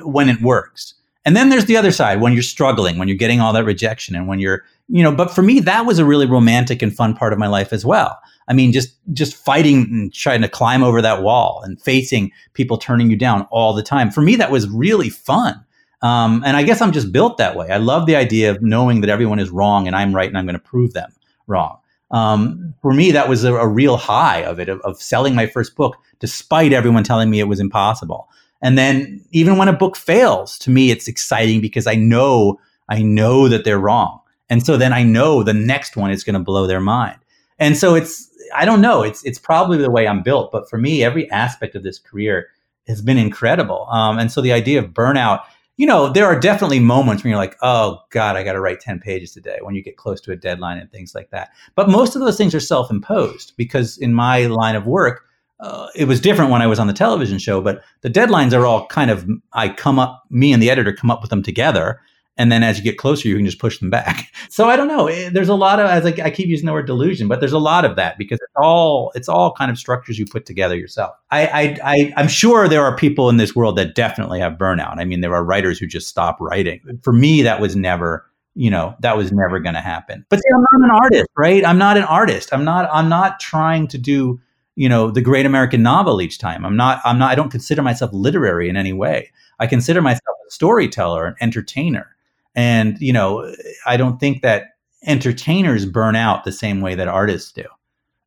[0.04, 0.96] when it works.
[1.26, 4.16] And then there's the other side when you're struggling, when you're getting all that rejection,
[4.16, 7.16] and when you're, you know, but for me, that was a really romantic and fun
[7.16, 8.20] part of my life as well.
[8.48, 12.78] I mean, just just fighting and trying to climb over that wall and facing people
[12.78, 14.12] turning you down all the time.
[14.12, 15.64] For me, that was really fun.
[16.02, 17.70] Um, and I guess I'm just built that way.
[17.70, 20.46] I love the idea of knowing that everyone is wrong and I'm right and I'm
[20.46, 21.14] going to prove them
[21.48, 21.80] wrong.
[22.12, 25.48] Um, for me, that was a, a real high of it, of, of, selling my
[25.48, 28.30] first book, despite everyone telling me it was impossible.
[28.64, 33.04] And then even when a book fails, to me, it's exciting because I know, I
[33.04, 34.22] know that they're wrong.
[34.50, 37.20] And so then I know the next one is going to blow their mind.
[37.60, 40.52] And so it's, I don't know, it's, it's probably the way I'm built.
[40.52, 42.48] But for me, every aspect of this career
[42.88, 43.86] has been incredible.
[43.92, 45.44] Um, and so the idea of burnout,
[45.76, 48.80] you know, there are definitely moments when you're like, oh God, I got to write
[48.80, 51.50] 10 pages today when you get close to a deadline and things like that.
[51.76, 55.26] But most of those things are self imposed because in my line of work,
[55.64, 58.66] uh, it was different when I was on the television show, but the deadlines are
[58.66, 62.02] all kind of, I come up, me and the editor come up with them together
[62.38, 64.32] and then as you get closer you can just push them back.
[64.50, 66.74] So i don't know eh, there's a lot of as I, I, keep using the
[66.74, 69.80] word delusion but there's a lot of that because it's all it's all kind of
[69.80, 71.16] structures you put together yourself.
[71.32, 75.00] I, I i i'm sure there are people in this world that definitely have burnout.
[75.00, 76.82] I mean there are writers who just stop writing.
[77.02, 80.24] For me that was never you know that was never going to happen.
[80.30, 81.66] But see, i'm not an artist right?
[81.66, 82.54] I'm not an artist.
[82.54, 84.40] I'm not i'm not trying to do
[84.76, 87.82] you know the great american novel each time i'm not i'm not i don't consider
[87.82, 92.14] myself literary in any way i consider myself a storyteller an entertainer
[92.56, 93.54] and, you know,
[93.86, 97.66] I don't think that entertainers burn out the same way that artists do.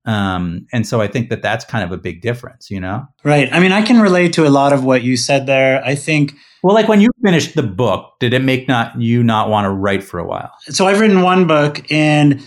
[0.04, 3.06] Um, and so I think that that's kind of a big difference, you know?
[3.24, 3.52] Right.
[3.52, 5.84] I mean, I can relate to a lot of what you said there.
[5.84, 6.34] I think.
[6.62, 9.70] Well, like when you finished the book, did it make not you not want to
[9.70, 10.52] write for a while?
[10.68, 12.40] So I've written one book and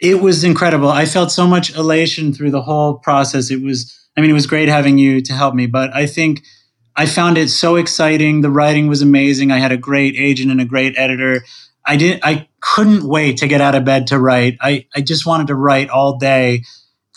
[0.00, 0.88] it was incredible.
[0.88, 3.50] I felt so much elation through the whole process.
[3.50, 6.42] It was, I mean, it was great having you to help me, but I think
[6.96, 8.40] I found it so exciting.
[8.40, 9.50] The writing was amazing.
[9.50, 11.44] I had a great agent and a great editor.
[11.86, 14.56] I didn't—I couldn't wait to get out of bed to write.
[14.60, 16.64] I, I just wanted to write all day.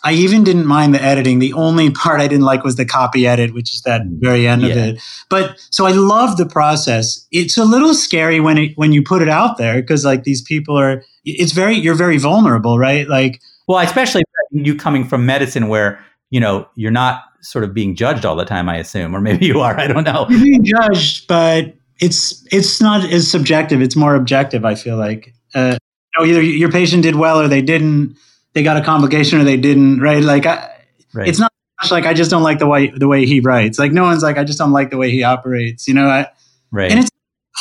[0.03, 1.39] I even didn't mind the editing.
[1.39, 4.19] The only part I didn't like was the copy edit, which is that mm-hmm.
[4.19, 4.69] very end yeah.
[4.69, 5.01] of it.
[5.29, 7.27] But so I love the process.
[7.31, 10.41] It's a little scary when it when you put it out there because like these
[10.41, 13.07] people are it's very you're very vulnerable, right?
[13.07, 17.95] Like well, especially you coming from medicine where, you know, you're not sort of being
[17.95, 19.79] judged all the time, I assume, or maybe you are.
[19.79, 20.27] I don't know.
[20.29, 23.81] You're being judged, but it's it's not as subjective.
[23.81, 24.65] It's more objective.
[24.65, 25.77] I feel like uh,
[26.17, 28.17] you know, either your patient did well or they didn't.
[28.53, 30.01] They got a complication or they didn't.
[30.01, 30.23] Right?
[30.23, 30.69] Like I,
[31.13, 31.27] right.
[31.27, 31.51] it's not
[31.89, 33.79] like I just don't like the way the way he writes.
[33.79, 35.88] Like no one's like I just don't like the way he operates.
[35.88, 36.07] You know?
[36.07, 36.27] I,
[36.71, 36.91] right.
[36.91, 37.10] And it's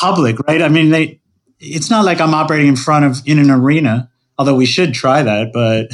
[0.00, 0.62] public, right?
[0.62, 1.20] I mean, they.
[1.60, 5.22] It's not like I'm operating in front of in an arena although we should try
[5.22, 5.90] that but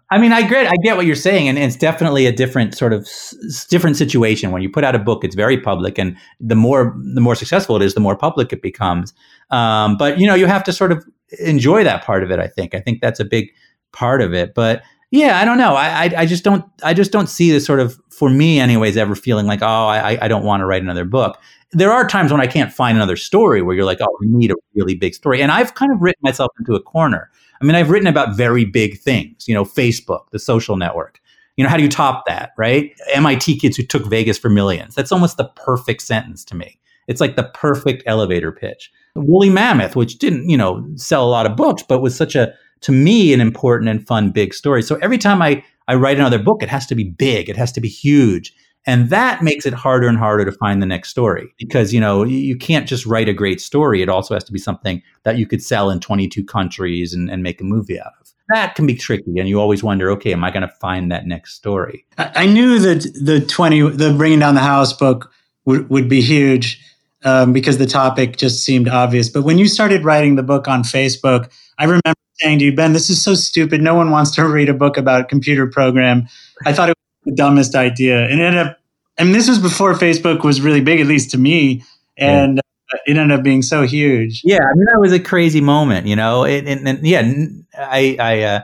[0.10, 2.92] i mean i get i get what you're saying and it's definitely a different sort
[2.92, 4.52] of s- different situation.
[4.52, 7.74] When you put out a book it's very public and the more the more successful
[7.76, 9.12] it is the more public it becomes.
[9.50, 11.04] Um, but you know you have to sort of
[11.40, 12.72] enjoy that part of it i think.
[12.74, 13.50] I think that's a big
[13.92, 14.54] part of it.
[14.54, 17.64] But yeah i don't know i i, I just don't i just don't see this
[17.64, 20.82] sort of for me anyways ever feeling like oh i i don't want to write
[20.82, 21.38] another book
[21.72, 24.50] there are times when I can't find another story where you're like, oh, we need
[24.50, 25.42] a really big story.
[25.42, 27.30] And I've kind of written myself into a corner.
[27.60, 31.20] I mean, I've written about very big things, you know, Facebook, the social network.
[31.56, 32.92] You know, how do you top that, right?
[33.14, 34.94] MIT kids who took Vegas for millions.
[34.94, 36.78] That's almost the perfect sentence to me.
[37.08, 38.90] It's like the perfect elevator pitch.
[39.14, 42.52] Woolly Mammoth, which didn't, you know, sell a lot of books, but was such a,
[42.82, 44.82] to me, an important and fun big story.
[44.82, 47.72] So every time I, I write another book, it has to be big, it has
[47.72, 48.52] to be huge
[48.86, 52.22] And that makes it harder and harder to find the next story because, you know,
[52.22, 54.00] you can't just write a great story.
[54.00, 57.42] It also has to be something that you could sell in 22 countries and, and
[57.42, 58.32] make a movie out of.
[58.50, 59.40] That can be tricky.
[59.40, 62.06] And you always wonder, okay, am I going to find that next story?
[62.16, 65.32] I, I knew that the 20, the Bringing Down the House book
[65.64, 66.80] would, would be huge
[67.24, 69.28] um, because the topic just seemed obvious.
[69.28, 72.92] But when you started writing the book on Facebook, I remember saying to you, Ben,
[72.92, 73.80] this is so stupid.
[73.80, 76.28] No one wants to read a book about a computer program.
[76.64, 78.24] I thought it was the dumbest idea.
[78.24, 78.78] And it ended up,
[79.18, 81.82] and this was before Facebook was really big, at least to me.
[82.18, 82.60] And
[82.92, 82.98] yeah.
[83.06, 84.42] it ended up being so huge.
[84.44, 84.58] Yeah.
[84.58, 86.44] I mean, that was a crazy moment, you know?
[86.44, 87.32] And, and, and yeah,
[87.78, 88.60] I, I, uh,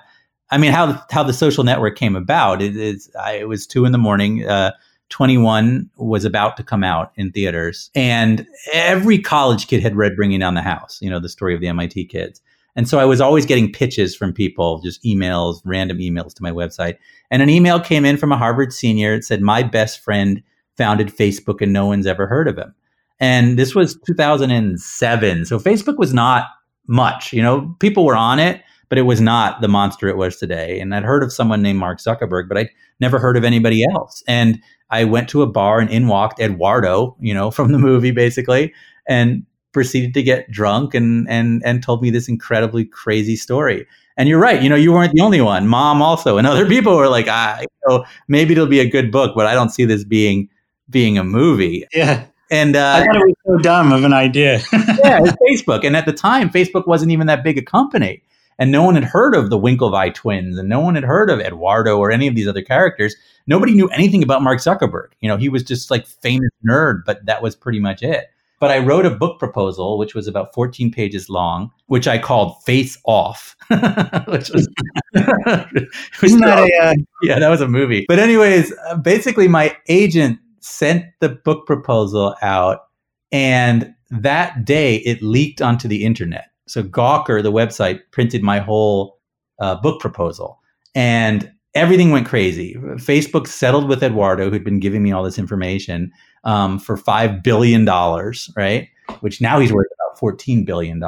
[0.51, 3.85] I mean, how, how the social network came about, it, it's, I, it was two
[3.85, 4.47] in the morning.
[4.47, 4.73] Uh,
[5.09, 10.41] 21 was about to come out in theaters and every college kid had read bringing
[10.41, 12.41] down the house you know the story of the mit kids
[12.75, 16.51] and so I was always getting pitches from people, just emails, random emails to my
[16.51, 16.97] website.
[17.31, 19.15] And an email came in from a Harvard senior.
[19.15, 20.43] It said, My best friend
[20.77, 22.75] founded Facebook and no one's ever heard of him.
[23.21, 25.45] And this was 2007.
[25.45, 26.47] So Facebook was not
[26.87, 27.33] much.
[27.33, 30.81] You know, people were on it, but it was not the monster it was today.
[30.81, 34.23] And I'd heard of someone named Mark Zuckerberg, but I'd never heard of anybody else.
[34.27, 38.13] And I went to a bar and in walked Eduardo, you know, from the movie
[38.13, 38.73] basically.
[39.07, 43.87] And proceeded to get drunk and and and told me this incredibly crazy story.
[44.17, 45.67] And you're right, you know, you weren't the only one.
[45.67, 49.11] Mom also, and other people were like, ah, you know, maybe it'll be a good
[49.11, 50.49] book, but I don't see this being
[50.91, 51.87] being a movie.
[51.93, 52.27] Yeah.
[52.51, 54.61] And uh, I thought it was so dumb of an idea.
[54.73, 58.23] yeah, it's Facebook, and at the time, Facebook wasn't even that big a company,
[58.59, 61.41] and no one had heard of the Winklevi twins, and no one had heard of
[61.41, 63.17] Eduardo or any of these other characters.
[63.47, 65.13] Nobody knew anything about Mark Zuckerberg.
[65.21, 68.27] You know, he was just like famous nerd, but that was pretty much it.
[68.63, 72.63] But I wrote a book proposal, which was about 14 pages long, which I called
[72.63, 73.57] Face Off.
[74.29, 74.69] which was,
[76.23, 76.95] was that a, uh...
[77.23, 78.05] yeah, that was a movie.
[78.07, 82.85] But anyways, uh, basically, my agent sent the book proposal out,
[83.33, 86.45] and that day it leaked onto the internet.
[86.69, 89.19] So Gawker, the website, printed my whole
[89.59, 90.61] uh, book proposal,
[90.95, 92.77] and everything went crazy.
[92.99, 96.13] Facebook settled with Eduardo, who'd been giving me all this information
[96.45, 97.85] um, for $5 billion,
[98.57, 98.89] right?
[99.21, 101.03] Which now he's worth about $14 billion.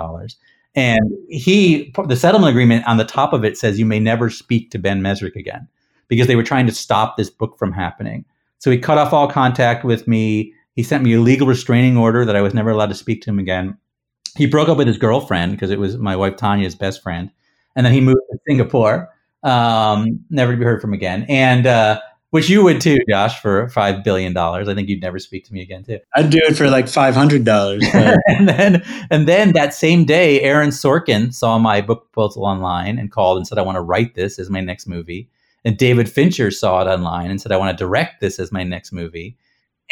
[0.74, 4.70] And he, the settlement agreement on the top of it says you may never speak
[4.72, 5.68] to Ben Mezrich again
[6.08, 8.24] because they were trying to stop this book from happening.
[8.58, 10.52] So he cut off all contact with me.
[10.74, 13.30] He sent me a legal restraining order that I was never allowed to speak to
[13.30, 13.76] him again.
[14.36, 17.30] He broke up with his girlfriend because it was my wife Tanya's best friend.
[17.76, 19.10] And then he moved to Singapore,
[19.44, 21.24] um, never to be heard from again.
[21.28, 22.00] And uh,
[22.34, 24.68] which you would too, Josh, for five billion dollars.
[24.68, 26.00] I think you'd never speak to me again too.
[26.16, 27.86] I'd do it for like five hundred dollars.
[27.94, 33.12] and then, and then that same day, Aaron Sorkin saw my book proposal online and
[33.12, 35.30] called and said, "I want to write this as my next movie."
[35.64, 38.64] And David Fincher saw it online and said, "I want to direct this as my
[38.64, 39.36] next movie."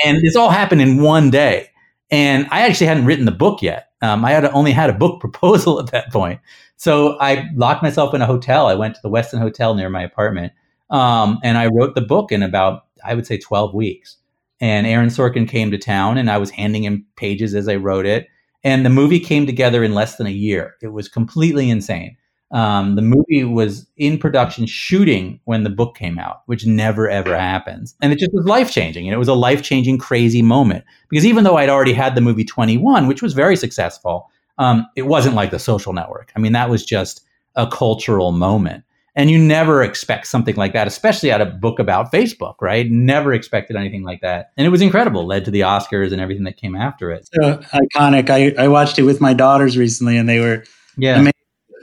[0.05, 1.69] And this all happened in one day.
[2.11, 3.91] And I actually hadn't written the book yet.
[4.03, 6.41] Um, I had only had a book proposal at that point.
[6.75, 8.67] So I locked myself in a hotel.
[8.67, 10.53] I went to the Westin Hotel near my apartment
[10.93, 14.19] um, and I wrote the book in about, I would say, 12 weeks.
[14.61, 18.07] And Aaron Sorkin came to town, and I was handing him pages as I wrote
[18.07, 18.29] it.
[18.63, 20.77] And the movie came together in less than a year.
[20.81, 22.17] It was completely insane.
[22.53, 27.37] Um, the movie was in production shooting when the book came out, which never ever
[27.37, 27.97] happens.
[28.03, 29.09] And it just was life changing.
[29.09, 30.85] And it was a life changing, crazy moment.
[31.09, 35.07] Because even though I'd already had the movie 21, which was very successful, um, it
[35.07, 36.31] wasn't like the social network.
[36.37, 37.23] I mean, that was just
[37.57, 38.85] a cultural moment.
[39.15, 42.91] And you never expect something like that, especially out of a book about Facebook, right?
[42.91, 44.53] Never expected anything like that.
[44.57, 47.29] And it was incredible, led to the Oscars and everything that came after it.
[47.35, 48.31] So iconic.
[48.31, 50.65] I, I watched it with my daughters recently and they were
[50.97, 51.19] yeah.
[51.19, 51.35] Amazed.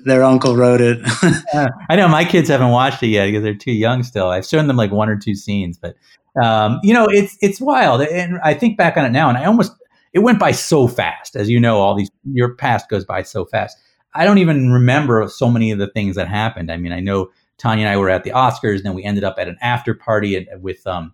[0.06, 1.00] Their uncle wrote it.
[1.54, 4.30] uh, I know my kids haven't watched it yet because they're too young still.
[4.30, 5.96] I've shown them like one or two scenes, but
[6.42, 8.02] um, you know, it's it's wild.
[8.02, 9.74] And I think back on it now, and I almost
[10.14, 11.36] it went by so fast.
[11.36, 13.78] As you know, all these your past goes by so fast
[14.14, 16.72] I don't even remember so many of the things that happened.
[16.72, 19.24] I mean, I know Tanya and I were at the Oscars, and then we ended
[19.24, 21.14] up at an after party at, with um,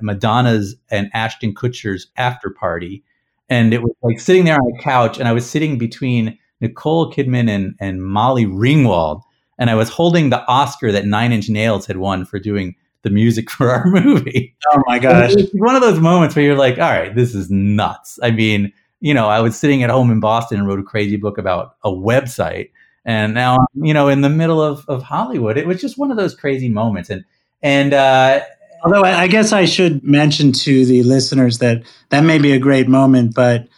[0.00, 3.04] Madonna's and Ashton Kutcher's after party,
[3.48, 7.12] and it was like sitting there on a couch, and I was sitting between Nicole
[7.12, 9.22] Kidman and and Molly Ringwald,
[9.58, 13.10] and I was holding the Oscar that Nine Inch Nails had won for doing the
[13.10, 14.56] music for our movie.
[14.72, 15.34] Oh my gosh!
[15.52, 19.14] one of those moments where you're like, "All right, this is nuts." I mean you
[19.14, 21.90] know, I was sitting at home in Boston and wrote a crazy book about a
[21.90, 22.70] website.
[23.04, 25.56] And now you know, in the middle of, of Hollywood.
[25.56, 27.10] It was just one of those crazy moments.
[27.10, 27.24] And,
[27.62, 28.40] and, uh,
[28.84, 32.88] although I guess I should mention to the listeners that that may be a great
[32.88, 33.68] moment, but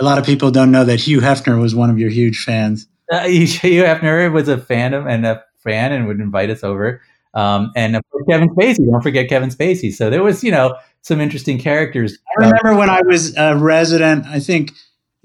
[0.00, 2.86] a lot of people don't know that Hugh Hefner was one of your huge fans.
[3.10, 7.02] Uh, Hugh Hefner was a fan of, and a fan and would invite us over.
[7.34, 9.92] Um, and Kevin Spacey, don't forget Kevin Spacey.
[9.92, 10.76] So there was, you know,
[11.08, 12.16] some interesting characters.
[12.38, 14.72] I remember when I was a resident, I think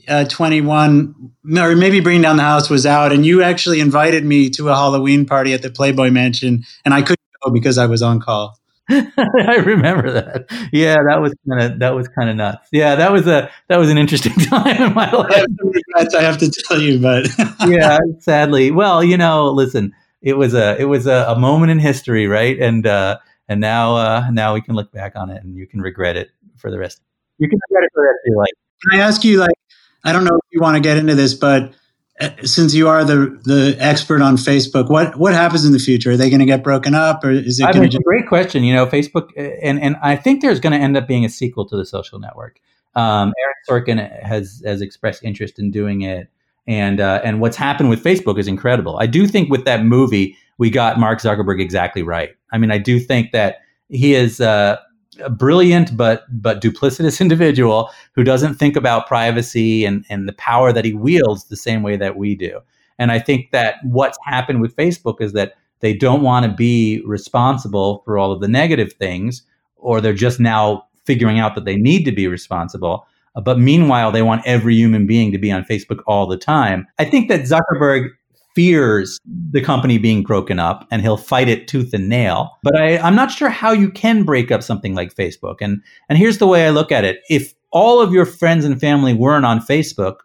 [0.08, 4.50] uh, 21 or maybe Bring Down the House was out, and you actually invited me
[4.52, 8.02] to a Halloween party at the Playboy Mansion, and I couldn't go because I was
[8.02, 8.58] on call.
[8.90, 10.46] I remember that.
[10.74, 12.68] Yeah, that was kind of that was kind of nuts.
[12.72, 15.32] Yeah, that was a that was an interesting time in my life.
[15.32, 17.28] I have, regrets, I have to tell you, but
[17.68, 18.72] yeah, sadly.
[18.72, 22.60] Well, you know, listen, it was a it was a, a moment in history, right?
[22.60, 25.82] And uh, and now uh, now we can look back on it, and you can
[25.82, 27.02] regret it for the rest.
[27.38, 28.52] You can regret it for the rest of your life.
[28.84, 29.56] Can I ask you, like,
[30.04, 31.74] I don't know if you want to get into this, but
[32.20, 36.12] uh, since you are the the expert on Facebook, what what happens in the future?
[36.12, 37.66] Are they going to get broken up, or is it?
[37.66, 38.64] I mean, it's a great question.
[38.64, 41.30] You know, Facebook, uh, and and I think there's going to end up being a
[41.30, 42.60] sequel to the Social Network.
[42.96, 43.34] Um,
[43.68, 46.30] Aaron Sorkin has has expressed interest in doing it,
[46.68, 48.98] and uh, and what's happened with Facebook is incredible.
[49.00, 52.30] I do think with that movie, we got Mark Zuckerberg exactly right.
[52.52, 53.58] I mean, I do think that
[53.90, 54.42] he is.
[54.42, 54.78] Uh,
[55.24, 60.74] a brilliant but but duplicitous individual who doesn't think about privacy and and the power
[60.74, 62.60] that he wields the same way that we do.
[63.00, 67.02] And I think that what's happened with Facebook is that they don't want to be
[67.06, 69.44] responsible for all of the negative things,
[69.76, 73.06] or they're just now figuring out that they need to be responsible.
[73.42, 76.88] But meanwhile, they want every human being to be on Facebook all the time.
[77.00, 78.10] I think that Zuckerberg
[78.56, 79.20] fears
[79.52, 82.52] the company being broken up and he'll fight it tooth and nail.
[82.62, 85.56] But I, I'm not sure how you can break up something like Facebook.
[85.62, 87.22] And and here's the way I look at it.
[87.30, 90.18] If all of your friends and family weren't on Facebook,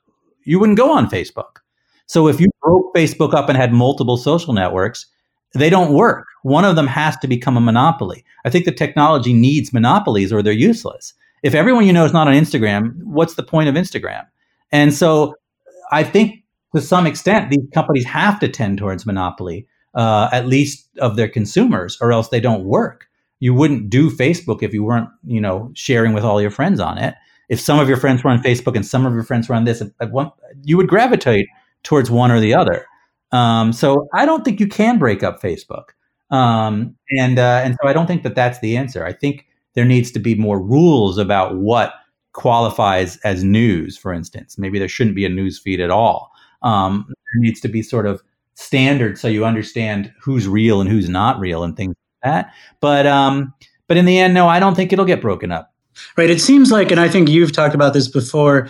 [0.45, 1.59] you wouldn't go on Facebook.
[2.07, 5.07] So if you broke Facebook up and had multiple social networks,
[5.55, 6.27] they don't work.
[6.43, 8.25] One of them has to become a monopoly.
[8.45, 11.15] I think the technology needs monopolies or they're useless.
[11.43, 14.27] If everyone you know is not on Instagram, what's the point of Instagram?
[14.73, 15.35] And so
[15.91, 20.89] I think to some extent, these companies have to tend towards monopoly, uh, at least
[20.99, 23.07] of their consumers, or else they don't work.
[23.41, 26.99] You wouldn't do Facebook if you weren't, you know, sharing with all your friends on
[26.99, 27.15] it.
[27.49, 29.65] If some of your friends were on Facebook and some of your friends were on
[29.65, 30.31] this, one,
[30.65, 31.47] you would gravitate
[31.83, 32.85] towards one or the other.
[33.33, 35.91] Um, so I don't think you can break up Facebook,
[36.31, 39.05] um, and uh, and so I don't think that that's the answer.
[39.05, 39.47] I think
[39.79, 41.95] there needs to be more rules about what
[42.33, 43.97] qualifies as news.
[43.97, 46.33] For instance, maybe there shouldn't be a news feed at all.
[46.63, 48.21] Um, there needs to be sort of
[48.57, 52.55] standard so you understand who's real and who's not real and things like that.
[52.81, 53.55] But um,
[53.87, 55.73] but in the end, no, I don't think it'll get broken up.
[56.17, 56.29] Right.
[56.29, 58.69] It seems like, and I think you've talked about this before.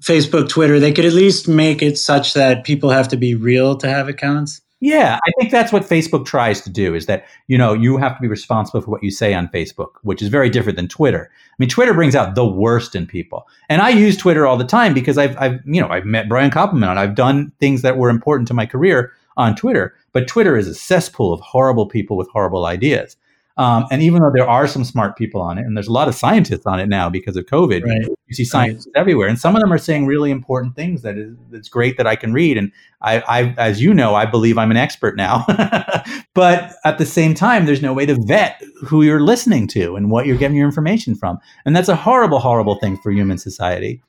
[0.00, 3.76] Facebook, Twitter, they could at least make it such that people have to be real
[3.76, 4.62] to have accounts.
[4.82, 8.16] Yeah, I think that's what Facebook tries to do is that, you know, you have
[8.16, 11.30] to be responsible for what you say on Facebook, which is very different than Twitter.
[11.32, 13.46] I mean, Twitter brings out the worst in people.
[13.68, 16.50] And I use Twitter all the time because I've, I've you know, I've met Brian
[16.50, 19.94] Koppelman and I've done things that were important to my career on Twitter.
[20.10, 23.16] But Twitter is a cesspool of horrible people with horrible ideas.
[23.56, 26.08] Um, and even though there are some smart people on it, and there's a lot
[26.08, 28.08] of scientists on it now because of COVID, right.
[28.26, 29.00] you see scientists right.
[29.00, 32.06] everywhere, and some of them are saying really important things that is it's great that
[32.06, 32.56] I can read.
[32.56, 32.72] And
[33.02, 35.44] I, I, as you know, I believe I'm an expert now.
[36.34, 40.10] but at the same time, there's no way to vet who you're listening to and
[40.10, 44.02] what you're getting your information from, and that's a horrible, horrible thing for human society.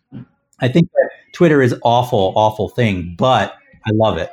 [0.59, 3.55] I think that Twitter is awful, awful thing, but
[3.85, 4.31] I love it.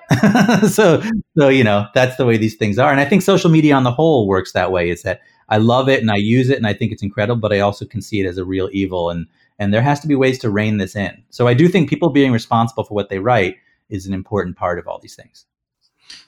[0.70, 1.02] so,
[1.36, 3.84] so you know, that's the way these things are, and I think social media on
[3.84, 4.90] the whole works that way.
[4.90, 7.52] Is that I love it and I use it and I think it's incredible, but
[7.52, 9.26] I also can see it as a real evil, and
[9.58, 11.22] and there has to be ways to rein this in.
[11.30, 13.56] So I do think people being responsible for what they write
[13.90, 15.44] is an important part of all these things.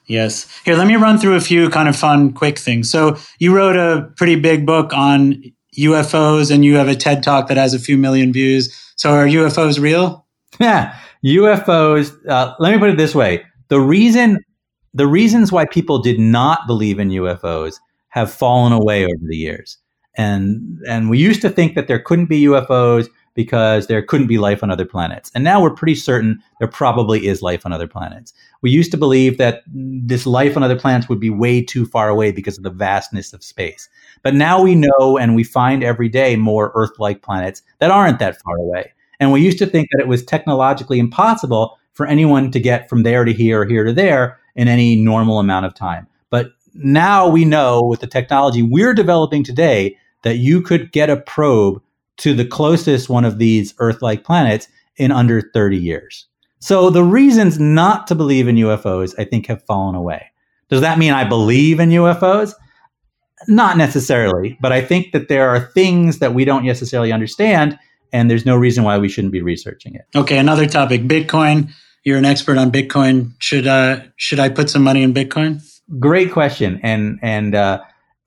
[0.07, 0.47] Yes.
[0.64, 2.91] Here, let me run through a few kind of fun, quick things.
[2.91, 5.43] So you wrote a pretty big book on
[5.79, 8.75] UFOs, and you have a TED talk that has a few million views.
[8.97, 10.27] So are UFOs real?
[10.61, 10.97] Yeah.
[11.25, 12.12] UFOs.
[12.29, 14.39] Uh, let me put it this way: the reason,
[14.95, 17.77] the reasons why people did not believe in UFOs
[18.09, 19.79] have fallen away over the years,
[20.16, 24.37] and and we used to think that there couldn't be UFOs because there couldn't be
[24.37, 27.87] life on other planets, and now we're pretty certain there probably is life on other
[27.87, 28.33] planets.
[28.61, 32.09] We used to believe that this life on other planets would be way too far
[32.09, 33.89] away because of the vastness of space,
[34.23, 38.43] but now we know and we find every day more Earth-like planets that aren't that
[38.43, 38.93] far away.
[39.23, 43.05] And we used to think that it was technologically impossible for anyone to get from
[43.05, 46.09] there to here or here to there in any normal amount of time.
[46.29, 51.18] But now we know with the technology we're developing today that you could get a
[51.18, 51.81] probe
[52.16, 54.66] to the closest one of these Earth like planets
[54.97, 56.27] in under 30 years.
[56.59, 60.33] So the reasons not to believe in UFOs, I think, have fallen away.
[60.68, 62.55] Does that mean I believe in UFOs?
[63.47, 67.79] Not necessarily, but I think that there are things that we don't necessarily understand
[68.13, 70.07] and there's no reason why we shouldn't be researching it.
[70.15, 71.71] Okay, another topic: Bitcoin.
[72.05, 73.33] You're an expert on Bitcoin.
[73.39, 75.63] Should uh, should I put some money in Bitcoin?
[75.99, 77.81] Great question, and and uh,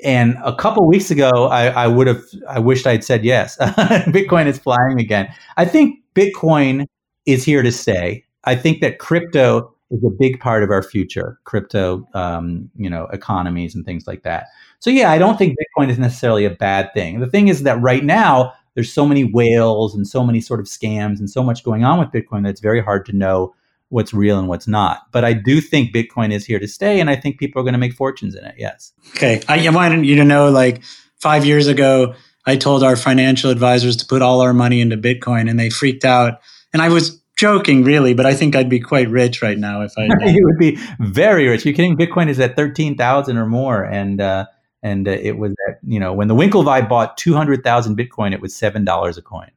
[0.03, 3.57] and a couple weeks ago, I, I would have, I wished I'd said yes.
[3.61, 5.33] Bitcoin is flying again.
[5.57, 6.85] I think Bitcoin
[7.25, 8.23] is here to stay.
[8.43, 13.07] I think that crypto is a big part of our future, crypto, um, you know,
[13.13, 14.47] economies and things like that.
[14.79, 17.19] So yeah, I don't think Bitcoin is necessarily a bad thing.
[17.19, 20.67] The thing is that right now there's so many whales and so many sort of
[20.67, 23.55] scams and so much going on with Bitcoin that it's very hard to know
[23.89, 25.03] what's real and what's not.
[25.11, 27.73] But I do think Bitcoin is here to stay, and I think people are going
[27.73, 28.55] to make fortunes in it.
[28.57, 28.93] Yes.
[29.15, 30.83] Okay, I wanted you to know, like
[31.17, 32.13] five years ago,
[32.45, 36.05] I told our financial advisors to put all our money into Bitcoin, and they freaked
[36.05, 36.41] out.
[36.73, 39.93] And I was joking, really, but I think I'd be quite rich right now if
[39.97, 40.03] I.
[40.25, 41.65] you would be very rich.
[41.65, 41.97] You're kidding?
[41.97, 44.45] Bitcoin is at thirteen thousand or more, and uh,
[44.83, 48.33] and uh, it was at you know when the Winklevi bought two hundred thousand Bitcoin,
[48.33, 49.51] it was seven dollars a coin.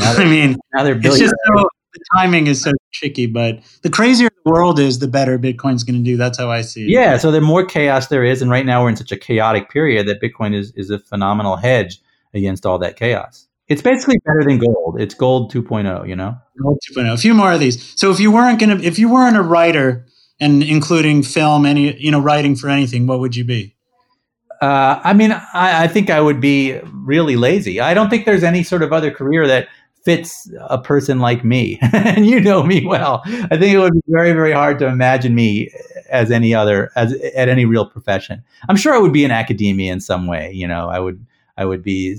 [0.00, 1.30] I mean, now they're billion
[1.92, 5.98] the timing is so tricky, but the crazier the world is, the better Bitcoin's going
[5.98, 6.16] to do.
[6.16, 6.90] That's how I see it.
[6.90, 7.16] Yeah.
[7.18, 10.06] So the more chaos there is, and right now we're in such a chaotic period
[10.08, 12.00] that Bitcoin is is a phenomenal hedge
[12.34, 13.46] against all that chaos.
[13.68, 15.00] It's basically better than gold.
[15.00, 16.36] It's gold 2.0, you know?
[16.60, 17.14] Gold 2.0.
[17.14, 17.94] A few more of these.
[17.96, 20.06] So if you weren't going to, if you weren't a writer
[20.40, 23.76] and including film, any, you know, writing for anything, what would you be?
[24.60, 27.80] Uh, I mean, I, I think I would be really lazy.
[27.80, 29.68] I don't think there's any sort of other career that
[30.02, 31.78] fits a person like me.
[31.92, 33.22] And you know me well.
[33.24, 35.70] I think it would be very very hard to imagine me
[36.10, 38.42] as any other as at any real profession.
[38.68, 40.88] I'm sure i would be in academia in some way you know.
[40.88, 41.24] I would
[41.56, 42.18] i would be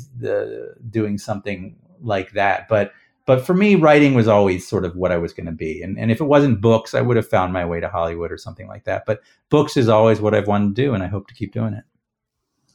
[0.89, 2.67] doing something like that.
[2.69, 2.93] But
[3.25, 5.81] but for me writing was always sort of what i was going to be.
[5.81, 8.37] And, and if it wasn't books i would have found my way to hollywood or
[8.37, 9.03] something like that.
[9.05, 11.73] But books is always what i've wanted to do and i hope to keep doing
[11.73, 11.83] it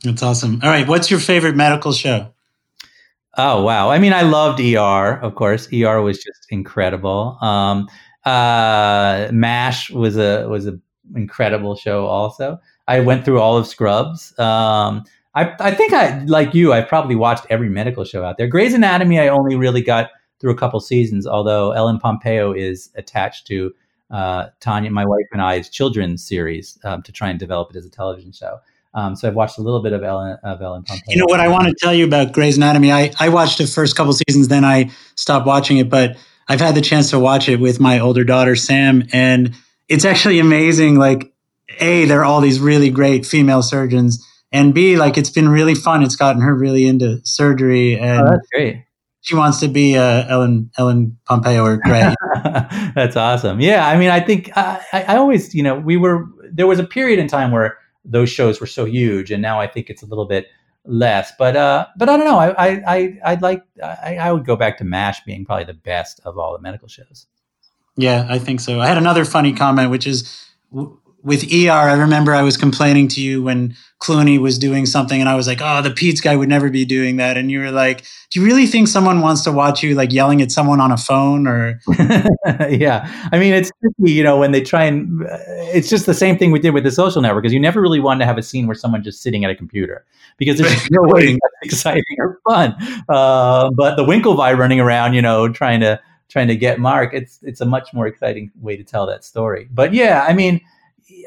[0.03, 2.33] that's awesome all right what's your favorite medical show
[3.39, 3.91] Oh wow!
[3.91, 5.21] I mean, I loved ER.
[5.21, 7.37] Of course, ER was just incredible.
[7.43, 7.87] Um,
[8.25, 10.79] uh, Mash was a was a
[11.15, 12.07] incredible show.
[12.07, 14.37] Also, I went through all of Scrubs.
[14.39, 16.73] Um, I I think I like you.
[16.73, 18.47] I probably watched every medical show out there.
[18.47, 21.27] Grey's Anatomy, I only really got through a couple seasons.
[21.27, 23.75] Although Ellen Pompeo is attached to
[24.11, 27.85] uh, Tanya, my wife and I's children's series um, to try and develop it as
[27.85, 28.61] a television show.
[28.97, 31.05] Um, so I've watched a little bit of Ellen of Ellen Pompeo.
[31.07, 32.91] You know what I want to tell you about Grey's Anatomy?
[32.91, 36.17] I, I watched the first couple seasons, then I stopped watching it, but
[36.49, 39.55] I've had the chance to watch it with my older daughter Sam, and
[39.89, 40.97] it's actually amazing.
[40.97, 41.31] Like,
[41.79, 45.75] a there are all these really great female surgeons, and b like it's been really
[45.75, 46.03] fun.
[46.03, 48.83] It's gotten her really into surgery, and oh, that's great.
[49.21, 52.15] She wants to be uh, Ellen Ellen Pompeo or Grey.
[52.95, 53.61] that's awesome.
[53.61, 56.85] Yeah, I mean, I think I, I always, you know, we were there was a
[56.85, 57.77] period in time where
[58.07, 60.47] those shows were so huge, and now I think it's a little bit
[60.85, 61.33] less.
[61.39, 62.39] But uh, but I don't know.
[62.39, 66.21] I I I'd like I, I would go back to Mash being probably the best
[66.25, 67.27] of all the medical shows.
[67.97, 68.81] Yeah, I think so.
[68.81, 70.51] I had another funny comment, which is
[71.27, 75.29] with ER, I remember I was complaining to you when Clooney was doing something, and
[75.29, 77.73] I was like, "Oh, the peds guy would never be doing that." And you were
[77.73, 80.93] like, "Do you really think someone wants to watch you like yelling at someone on
[80.93, 81.81] a phone?" Or
[82.71, 85.39] yeah, I mean, it's tricky, you know, when they try and uh,
[85.75, 88.01] it's just the same thing we did with the Social Network, because you never really
[88.01, 90.07] wanted to have a scene where someone just sitting at a computer
[90.37, 92.73] because there's no way that's exciting or fun.
[93.09, 97.41] Uh, but the Winklevi running around, you know, trying to trying to get Mark, it's
[97.43, 99.69] it's a much more exciting way to tell that story.
[99.73, 100.61] But yeah, I mean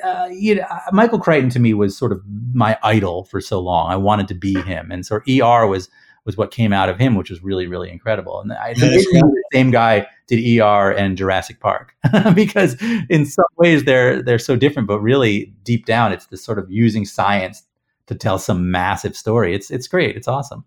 [0.03, 2.21] uh, you know, uh, Michael Crichton to me was sort of
[2.53, 3.91] my idol for so long.
[3.91, 5.89] I wanted to be him, and so ER was
[6.25, 8.41] was what came out of him, which was really really incredible.
[8.41, 11.95] And I think the same guy did ER and Jurassic Park
[12.35, 12.75] because
[13.09, 16.69] in some ways they're they're so different, but really deep down it's this sort of
[16.69, 17.63] using science
[18.07, 19.55] to tell some massive story.
[19.55, 20.15] It's it's great.
[20.15, 20.65] It's awesome.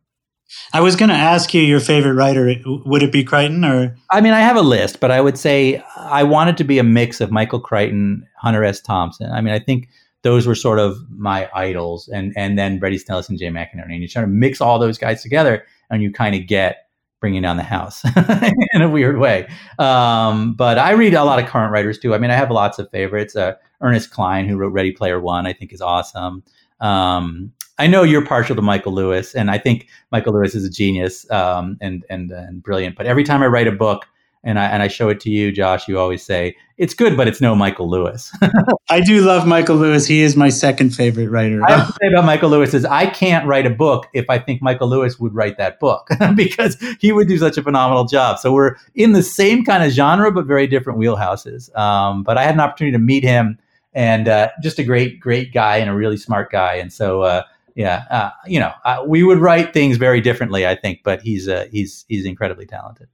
[0.72, 2.54] I was going to ask you your favorite writer.
[2.64, 3.96] Would it be Crichton or?
[4.10, 6.82] I mean, I have a list, but I would say I wanted to be a
[6.82, 8.80] mix of Michael Crichton, Hunter S.
[8.80, 9.30] Thompson.
[9.30, 9.88] I mean, I think
[10.22, 13.92] those were sort of my idols, and and then Bret Easton Ellis and Jay McInerney.
[13.92, 16.88] And you try to mix all those guys together, and you kind of get
[17.20, 18.04] bringing down the house
[18.74, 19.48] in a weird way.
[19.78, 22.14] Um, but I read a lot of current writers too.
[22.14, 23.36] I mean, I have lots of favorites.
[23.36, 26.42] Uh, Ernest Cline, who wrote Ready Player One, I think is awesome.
[26.80, 30.70] Um, I know you're partial to Michael Lewis, and I think Michael Lewis is a
[30.70, 32.96] genius um, and and and brilliant.
[32.96, 34.06] But every time I write a book
[34.44, 37.28] and I and I show it to you, Josh, you always say it's good, but
[37.28, 38.36] it's no Michael Lewis.
[38.90, 40.06] I do love Michael Lewis.
[40.06, 41.62] He is my second favorite writer.
[41.64, 44.38] I have to say about Michael Lewis is I can't write a book if I
[44.38, 48.38] think Michael Lewis would write that book because he would do such a phenomenal job.
[48.38, 51.74] So we're in the same kind of genre, but very different wheelhouses.
[51.76, 53.58] Um, but I had an opportunity to meet him
[53.94, 56.74] and uh, just a great, great guy and a really smart guy.
[56.74, 57.42] And so, uh,
[57.74, 61.48] yeah, uh, you know, uh, we would write things very differently, I think, but he's
[61.48, 63.08] uh, he's he's incredibly talented.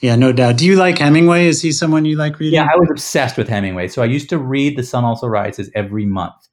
[0.00, 0.58] Yeah, no doubt.
[0.58, 1.46] Do you like Hemingway?
[1.46, 2.54] Is he someone you like reading?
[2.54, 3.88] Yeah, I was obsessed with Hemingway.
[3.88, 6.48] So I used to read The Sun Also Rises every month.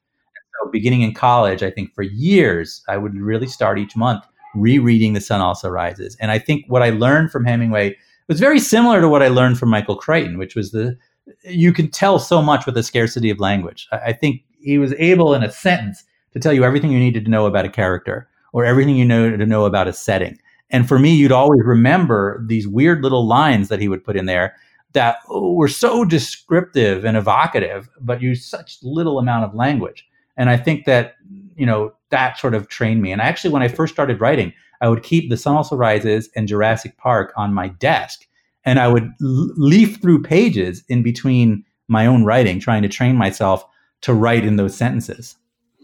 [0.64, 4.24] know, beginning in college, I think for years, I would really start each month
[4.56, 6.16] rereading The Sun Also Rises.
[6.20, 7.98] And I think what I learned from Hemingway
[8.28, 10.98] was very similar to what I learned from Michael Crichton, which was the
[11.44, 13.88] you can tell so much with the scarcity of language.
[13.92, 16.04] I, I think he was able in a sentence
[16.34, 19.36] to tell you everything you needed to know about a character or everything you know
[19.36, 20.40] to know about a setting.
[20.70, 24.26] And for me, you'd always remember these weird little lines that he would put in
[24.26, 24.56] there
[24.94, 30.08] that oh, were so descriptive and evocative, but use such little amount of language.
[30.38, 31.16] And I think that,
[31.56, 33.12] you know, that sort of trained me.
[33.12, 36.48] And actually, when I first started writing, I would keep The Sun Also Rises and
[36.48, 38.28] Jurassic Park on my desk.
[38.66, 43.66] And I would leaf through pages in between my own writing, trying to train myself
[44.02, 45.36] to write in those sentences.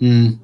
[0.02, 0.39] Mm.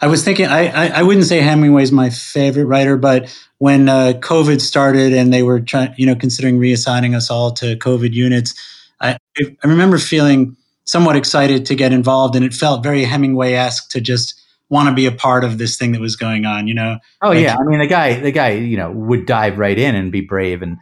[0.00, 4.12] I was thinking, I, I, I, wouldn't say Hemingway's my favorite writer, but when uh,
[4.20, 8.54] COVID started and they were trying, you know, considering reassigning us all to COVID units,
[9.00, 13.90] I, I remember feeling somewhat excited to get involved, and it felt very Hemingway esque
[13.90, 14.40] to just
[14.70, 16.98] want to be a part of this thing that was going on, you know?
[17.22, 17.56] Oh like, yeah.
[17.58, 20.60] I mean, the guy, the guy, you know, would dive right in and be brave
[20.60, 20.78] and,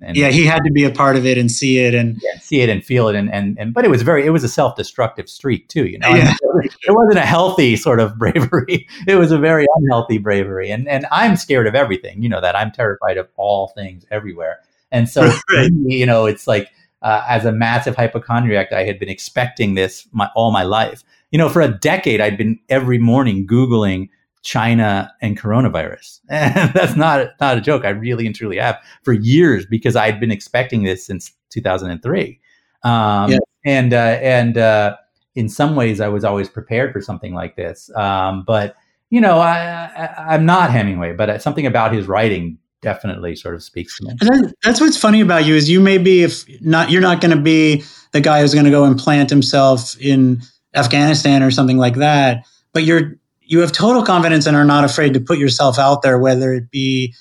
[0.00, 2.38] and yeah, he had to be a part of it and see it and yeah,
[2.38, 3.16] see it and feel it.
[3.16, 6.08] And, and, and, but it was very, it was a self-destructive streak too, you know,
[6.08, 6.34] yeah.
[6.52, 8.86] I mean, it wasn't a healthy sort of bravery.
[9.06, 10.70] It was a very unhealthy bravery.
[10.70, 14.60] And, and I'm scared of everything, you know, that I'm terrified of all things everywhere.
[14.92, 15.22] And so,
[15.54, 15.70] right.
[15.86, 16.68] you know, it's like,
[17.02, 21.38] uh, as a massive hypochondriac, I had been expecting this my, all my life you
[21.38, 24.08] know, for a decade, I'd been every morning Googling
[24.42, 26.20] China and coronavirus.
[26.30, 27.84] And that's not, not a joke.
[27.84, 32.40] I really and truly have for years because I'd been expecting this since 2003.
[32.82, 33.38] Um, yeah.
[33.64, 34.96] And, uh, and, uh,
[35.34, 37.90] in some ways I was always prepared for something like this.
[37.94, 38.76] Um, but,
[39.10, 43.62] you know, I, I, am not Hemingway, but something about his writing definitely sort of
[43.62, 44.14] speaks to me.
[44.20, 47.36] That, that's what's funny about you is you may be, if not, you're not going
[47.36, 50.42] to be the guy who's going to go and plant himself in
[50.74, 55.12] Afghanistan or something like that, but you're you have total confidence and are not afraid
[55.14, 57.14] to put yourself out there, whether it be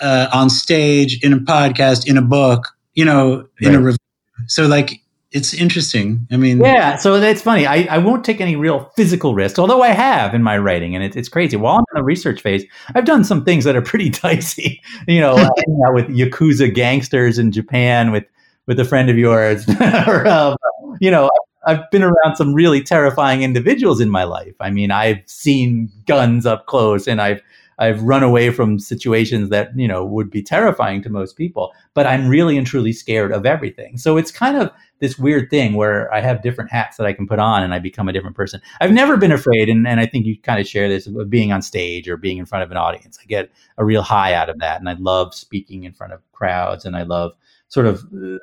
[0.00, 3.74] uh, on stage, in a podcast, in a book, you know, in right.
[3.74, 3.98] a review.
[4.46, 6.26] So like it's interesting.
[6.30, 6.96] I mean, yeah.
[6.96, 7.66] So that's funny.
[7.66, 11.02] I, I won't take any real physical risks, although I have in my writing, and
[11.02, 11.56] it, it's crazy.
[11.56, 14.82] While I'm in the research phase, I've done some things that are pretty dicey.
[15.08, 18.24] You know, hanging out with yakuza gangsters in Japan with
[18.66, 19.66] with a friend of yours,
[20.06, 20.56] or um,
[21.00, 21.30] you know,
[21.64, 24.54] I've been around some really terrifying individuals in my life.
[24.60, 27.42] I mean, I've seen guns up close and I've
[27.78, 32.06] I've run away from situations that, you know, would be terrifying to most people, but
[32.06, 33.96] I'm really and truly scared of everything.
[33.96, 34.70] So it's kind of
[35.02, 37.80] this weird thing where I have different hats that I can put on and I
[37.80, 38.62] become a different person.
[38.80, 41.50] I've never been afraid, and, and I think you kind of share this of being
[41.52, 43.18] on stage or being in front of an audience.
[43.20, 44.78] I get a real high out of that.
[44.78, 47.32] And I love speaking in front of crowds and I love
[47.66, 48.38] sort of uh,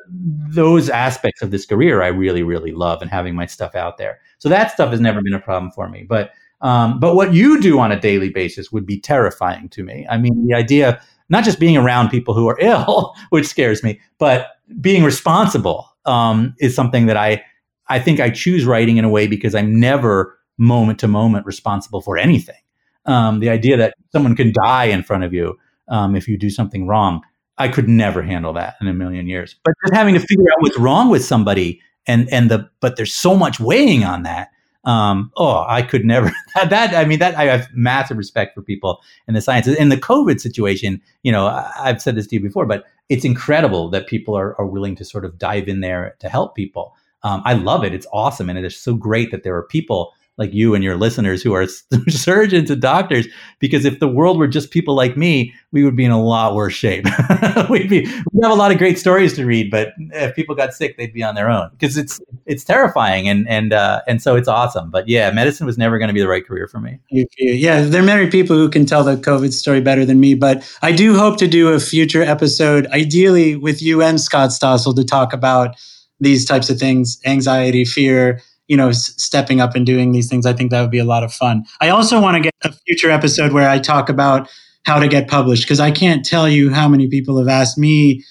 [0.50, 4.20] those aspects of this career I really, really love and having my stuff out there.
[4.40, 6.04] So that stuff has never been a problem for me.
[6.04, 10.06] But um, but what you do on a daily basis would be terrifying to me.
[10.10, 14.02] I mean, the idea not just being around people who are ill, which scares me,
[14.18, 17.44] but being responsible um, is something that I
[17.88, 22.02] I think I choose writing in a way because I'm never moment to moment responsible
[22.02, 22.62] for anything.
[23.06, 25.58] Um, the idea that someone can die in front of you
[25.88, 27.22] um, if you do something wrong
[27.60, 29.56] I could never handle that in a million years.
[29.66, 33.14] But just having to figure out what's wrong with somebody and and the but there's
[33.14, 34.50] so much weighing on that.
[34.86, 36.94] Um, oh, I could never that.
[36.94, 39.76] I mean, that I have massive respect for people in the sciences.
[39.76, 43.26] In the COVID situation, you know, I, I've said this to you before, but it's
[43.26, 46.96] incredible that people are, are willing to sort of dive in there to help people.
[47.24, 47.94] Um, I love it.
[47.94, 50.98] It's awesome, and it is so great that there are people like you and your
[50.98, 51.68] listeners who are
[52.10, 53.28] surgeons and doctors
[53.60, 56.56] because if the world were just people like me we would be in a lot
[56.56, 57.06] worse shape.
[57.70, 60.74] We'd be we have a lot of great stories to read but if people got
[60.74, 64.36] sick they'd be on their own because it's it's terrifying and and uh, and so
[64.36, 64.90] it's awesome.
[64.90, 67.00] But yeah medicine was never going to be the right career for me.
[67.12, 70.68] Yeah there are many people who can tell the covid story better than me but
[70.82, 75.04] i do hope to do a future episode ideally with you and scott stossel to
[75.04, 75.76] talk about
[76.20, 80.46] these types of things anxiety fear you know, s- stepping up and doing these things.
[80.46, 81.66] I think that would be a lot of fun.
[81.82, 84.48] I also want to get a future episode where I talk about
[84.86, 88.24] how to get published because I can't tell you how many people have asked me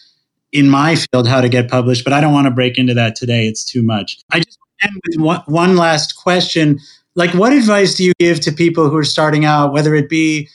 [0.53, 3.16] in my field how to get published, but I don't want to break into that
[3.16, 3.47] today.
[3.47, 4.18] It's too much.
[4.32, 6.78] I just end with one, one last question.
[7.14, 10.49] Like, what advice do you give to people who are starting out, whether it be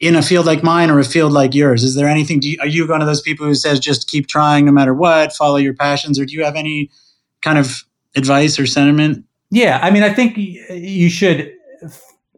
[0.00, 1.82] in a field like mine or a field like yours?
[1.82, 2.40] Is there anything?
[2.40, 5.32] You, are you one of those people who says just keep trying no matter what,
[5.32, 6.88] follow your passions, or do you have any
[7.42, 7.82] kind of
[8.16, 9.24] advice or sentiment?
[9.50, 11.52] Yeah, I mean, I think you should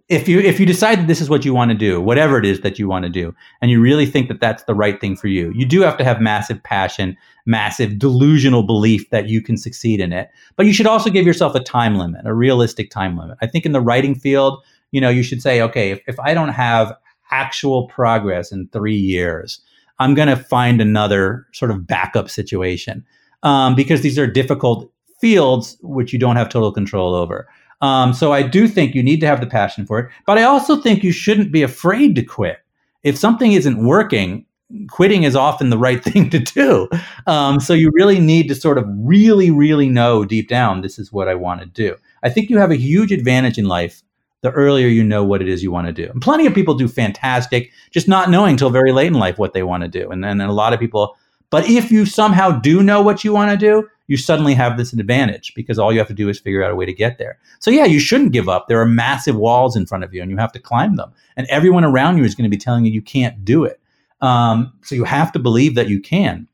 [0.08, 2.44] if you if you decide that this is what you want to do, whatever it
[2.44, 5.16] is that you want to do, and you really think that that's the right thing
[5.16, 9.56] for you, you do have to have massive passion, massive delusional belief that you can
[9.56, 10.30] succeed in it.
[10.54, 13.36] But you should also give yourself a time limit, a realistic time limit.
[13.42, 14.62] I think in the writing field,
[14.92, 16.94] you know, you should say, okay, if, if I don't have
[17.32, 19.60] actual progress in three years,
[19.98, 23.04] I'm going to find another sort of backup situation
[23.42, 27.48] um, because these are difficult fields which you don't have total control over.
[27.80, 30.44] Um, so I do think you need to have the passion for it, but I
[30.44, 32.58] also think you shouldn't be afraid to quit.
[33.02, 34.46] If something isn't working,
[34.90, 36.88] quitting is often the right thing to do.
[37.26, 41.12] Um, so you really need to sort of really, really know deep down this is
[41.12, 41.96] what I want to do.
[42.22, 44.02] I think you have a huge advantage in life
[44.42, 46.08] the earlier you know what it is you want to do.
[46.10, 49.54] And plenty of people do fantastic, just not knowing till very late in life what
[49.54, 50.10] they want to do.
[50.10, 51.16] And then a lot of people,
[51.50, 54.92] but if you somehow do know what you want to do, you suddenly have this
[54.92, 57.38] advantage because all you have to do is figure out a way to get there.
[57.60, 58.68] So yeah, you shouldn't give up.
[58.68, 61.12] There are massive walls in front of you and you have to climb them.
[61.36, 63.80] And everyone around you is going to be telling you you can't do it.
[64.20, 66.48] Um, so you have to believe that you can.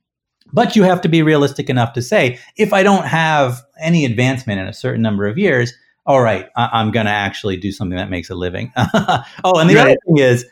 [0.53, 4.61] But you have to be realistic enough to say, if I don't have any advancement
[4.61, 5.72] in a certain number of years,
[6.05, 8.72] all right, I- am going to actually do something that makes a living.
[8.76, 9.82] oh, and the right.
[9.82, 10.44] other thing is,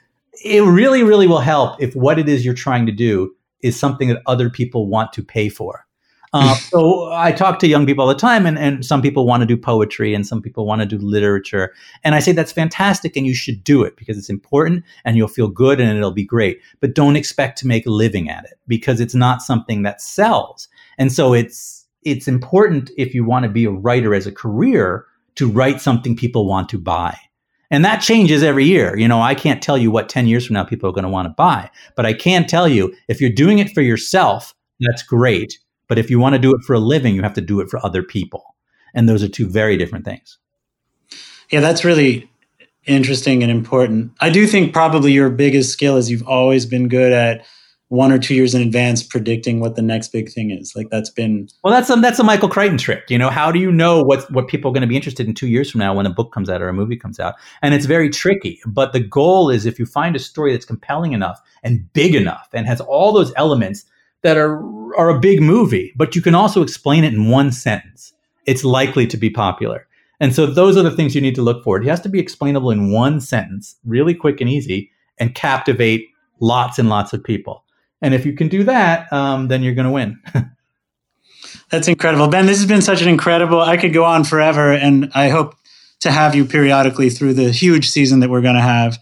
[0.43, 4.09] it really, really will help if what it is you're trying to do is something
[4.09, 5.87] that other people want to pay for.
[6.33, 9.43] Uh, so I talk to young people all the time, and, and some people want
[9.43, 11.75] to do poetry, and some people want to do literature.
[12.05, 15.29] And I say that's fantastic, and you should do it because it's important, and you'll
[15.29, 16.61] feel good, and it'll be great.
[16.81, 20.69] But don't expect to make a living at it because it's not something that sells.
[20.99, 25.05] And so it's it's important if you want to be a writer as a career
[25.35, 27.17] to write something people want to buy.
[27.71, 28.99] And that changes every year.
[28.99, 31.11] You know, I can't tell you what 10 years from now people are going to
[31.11, 35.03] want to buy, but I can tell you if you're doing it for yourself, that's
[35.03, 35.59] great.
[35.91, 37.69] But if you want to do it for a living, you have to do it
[37.69, 38.55] for other people.
[38.95, 40.39] And those are two very different things.
[41.51, 42.31] Yeah, that's really
[42.87, 44.13] interesting and important.
[44.21, 47.45] I do think probably your biggest skill is you've always been good at
[47.89, 50.77] one or two years in advance predicting what the next big thing is.
[50.77, 53.03] Like that's been well, that's a, that's a Michael Crichton trick.
[53.09, 55.35] You know, how do you know what what people are going to be interested in
[55.35, 57.35] two years from now when a book comes out or a movie comes out?
[57.63, 58.61] And it's very tricky.
[58.65, 62.49] But the goal is if you find a story that's compelling enough and big enough
[62.53, 63.85] and has all those elements
[64.23, 64.63] that are
[64.97, 68.13] are a big movie, but you can also explain it in one sentence.
[68.47, 69.87] It's likely to be popular.
[70.19, 71.81] And so those are the things you need to look for.
[71.81, 76.09] It has to be explainable in one sentence, really quick and easy, and captivate
[76.41, 77.65] lots and lots of people.
[78.03, 80.21] And if you can do that, um, then you're going to win.
[81.71, 82.29] That's incredible.
[82.29, 84.73] Ben, this has been such an incredible, I could go on forever.
[84.73, 85.55] And I hope
[86.01, 88.99] to have you periodically through the huge season that we're going to have.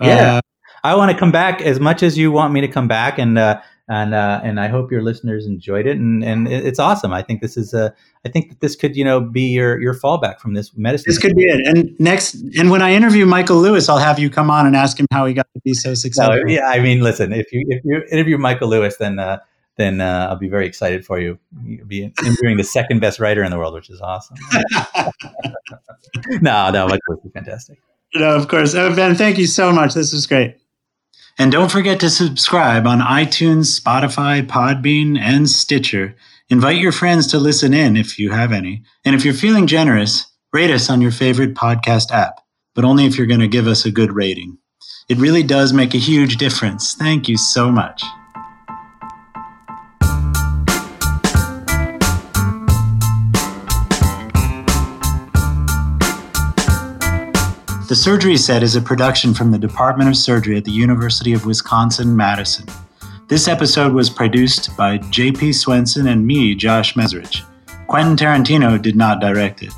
[0.00, 0.36] Yeah.
[0.36, 0.40] Uh,
[0.84, 3.18] I want to come back as much as you want me to come back.
[3.18, 5.96] And, uh, and uh, and I hope your listeners enjoyed it.
[5.96, 7.12] And and it's awesome.
[7.12, 9.94] I think this is a I think that this could you know be your your
[9.94, 11.04] fallback from this medicine.
[11.08, 11.60] This could be it.
[11.66, 14.98] And next, and when I interview Michael Lewis, I'll have you come on and ask
[14.98, 16.36] him how he got to be so successful.
[16.36, 19.18] No, yeah, I mean, listen, if you if you interview Michael Lewis, then.
[19.18, 19.38] Uh,
[19.78, 21.38] then uh, I'll be very excited for you.
[21.64, 24.36] You'll be interviewing the second best writer in the world, which is awesome.
[26.42, 27.78] no, no, Michael is fantastic.
[28.14, 28.74] No, of course.
[28.74, 29.94] Uh, ben, thank you so much.
[29.94, 30.56] This was great.
[31.38, 36.14] And don't forget to subscribe on iTunes, Spotify, Podbean, and Stitcher.
[36.48, 38.82] Invite your friends to listen in if you have any.
[39.04, 42.40] And if you're feeling generous, rate us on your favorite podcast app,
[42.74, 44.58] but only if you're going to give us a good rating.
[45.08, 46.94] It really does make a huge difference.
[46.94, 48.04] Thank you so much.
[57.92, 61.44] The Surgery Sett is a production from the Department of Surgery at the University of
[61.44, 62.64] Wisconsin Madison.
[63.28, 65.52] This episode was produced by J.P.
[65.52, 67.44] Swenson and me, Josh Mezrich.
[67.88, 69.74] Quentin Tarantino did not direct it.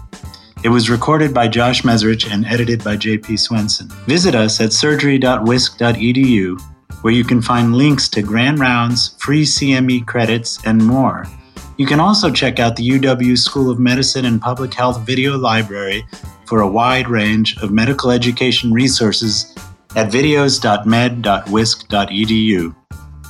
[0.62, 3.36] It was recorded by Josh Mezrich and edited by J.P.
[3.36, 3.88] Swenson.
[4.06, 6.60] Visit us at surgery.wisc.edu,
[7.02, 11.26] where you can find links to grand rounds, free CME credits, and more.
[11.78, 16.06] You can also check out the UW School of Medicine and Public Health video library
[16.46, 19.54] for a wide range of medical education resources
[19.96, 22.74] at videos.med.wisc.edu.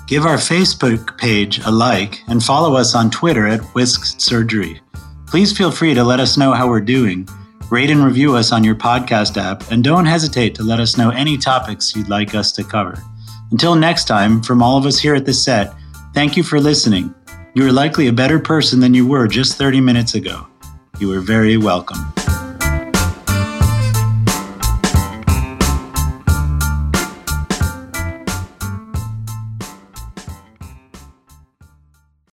[0.07, 4.81] Give our Facebook page a like and follow us on Twitter at Wisc Surgery.
[5.27, 7.27] Please feel free to let us know how we're doing.
[7.71, 11.09] Rate and review us on your podcast app, and don't hesitate to let us know
[11.11, 13.03] any topics you'd like us to cover.
[13.51, 15.73] Until next time, from all of us here at the Sett,
[16.13, 17.15] thank you for listening.
[17.55, 20.47] You are likely a better person than you were just 30 minutes ago.
[20.99, 22.13] You are very welcome.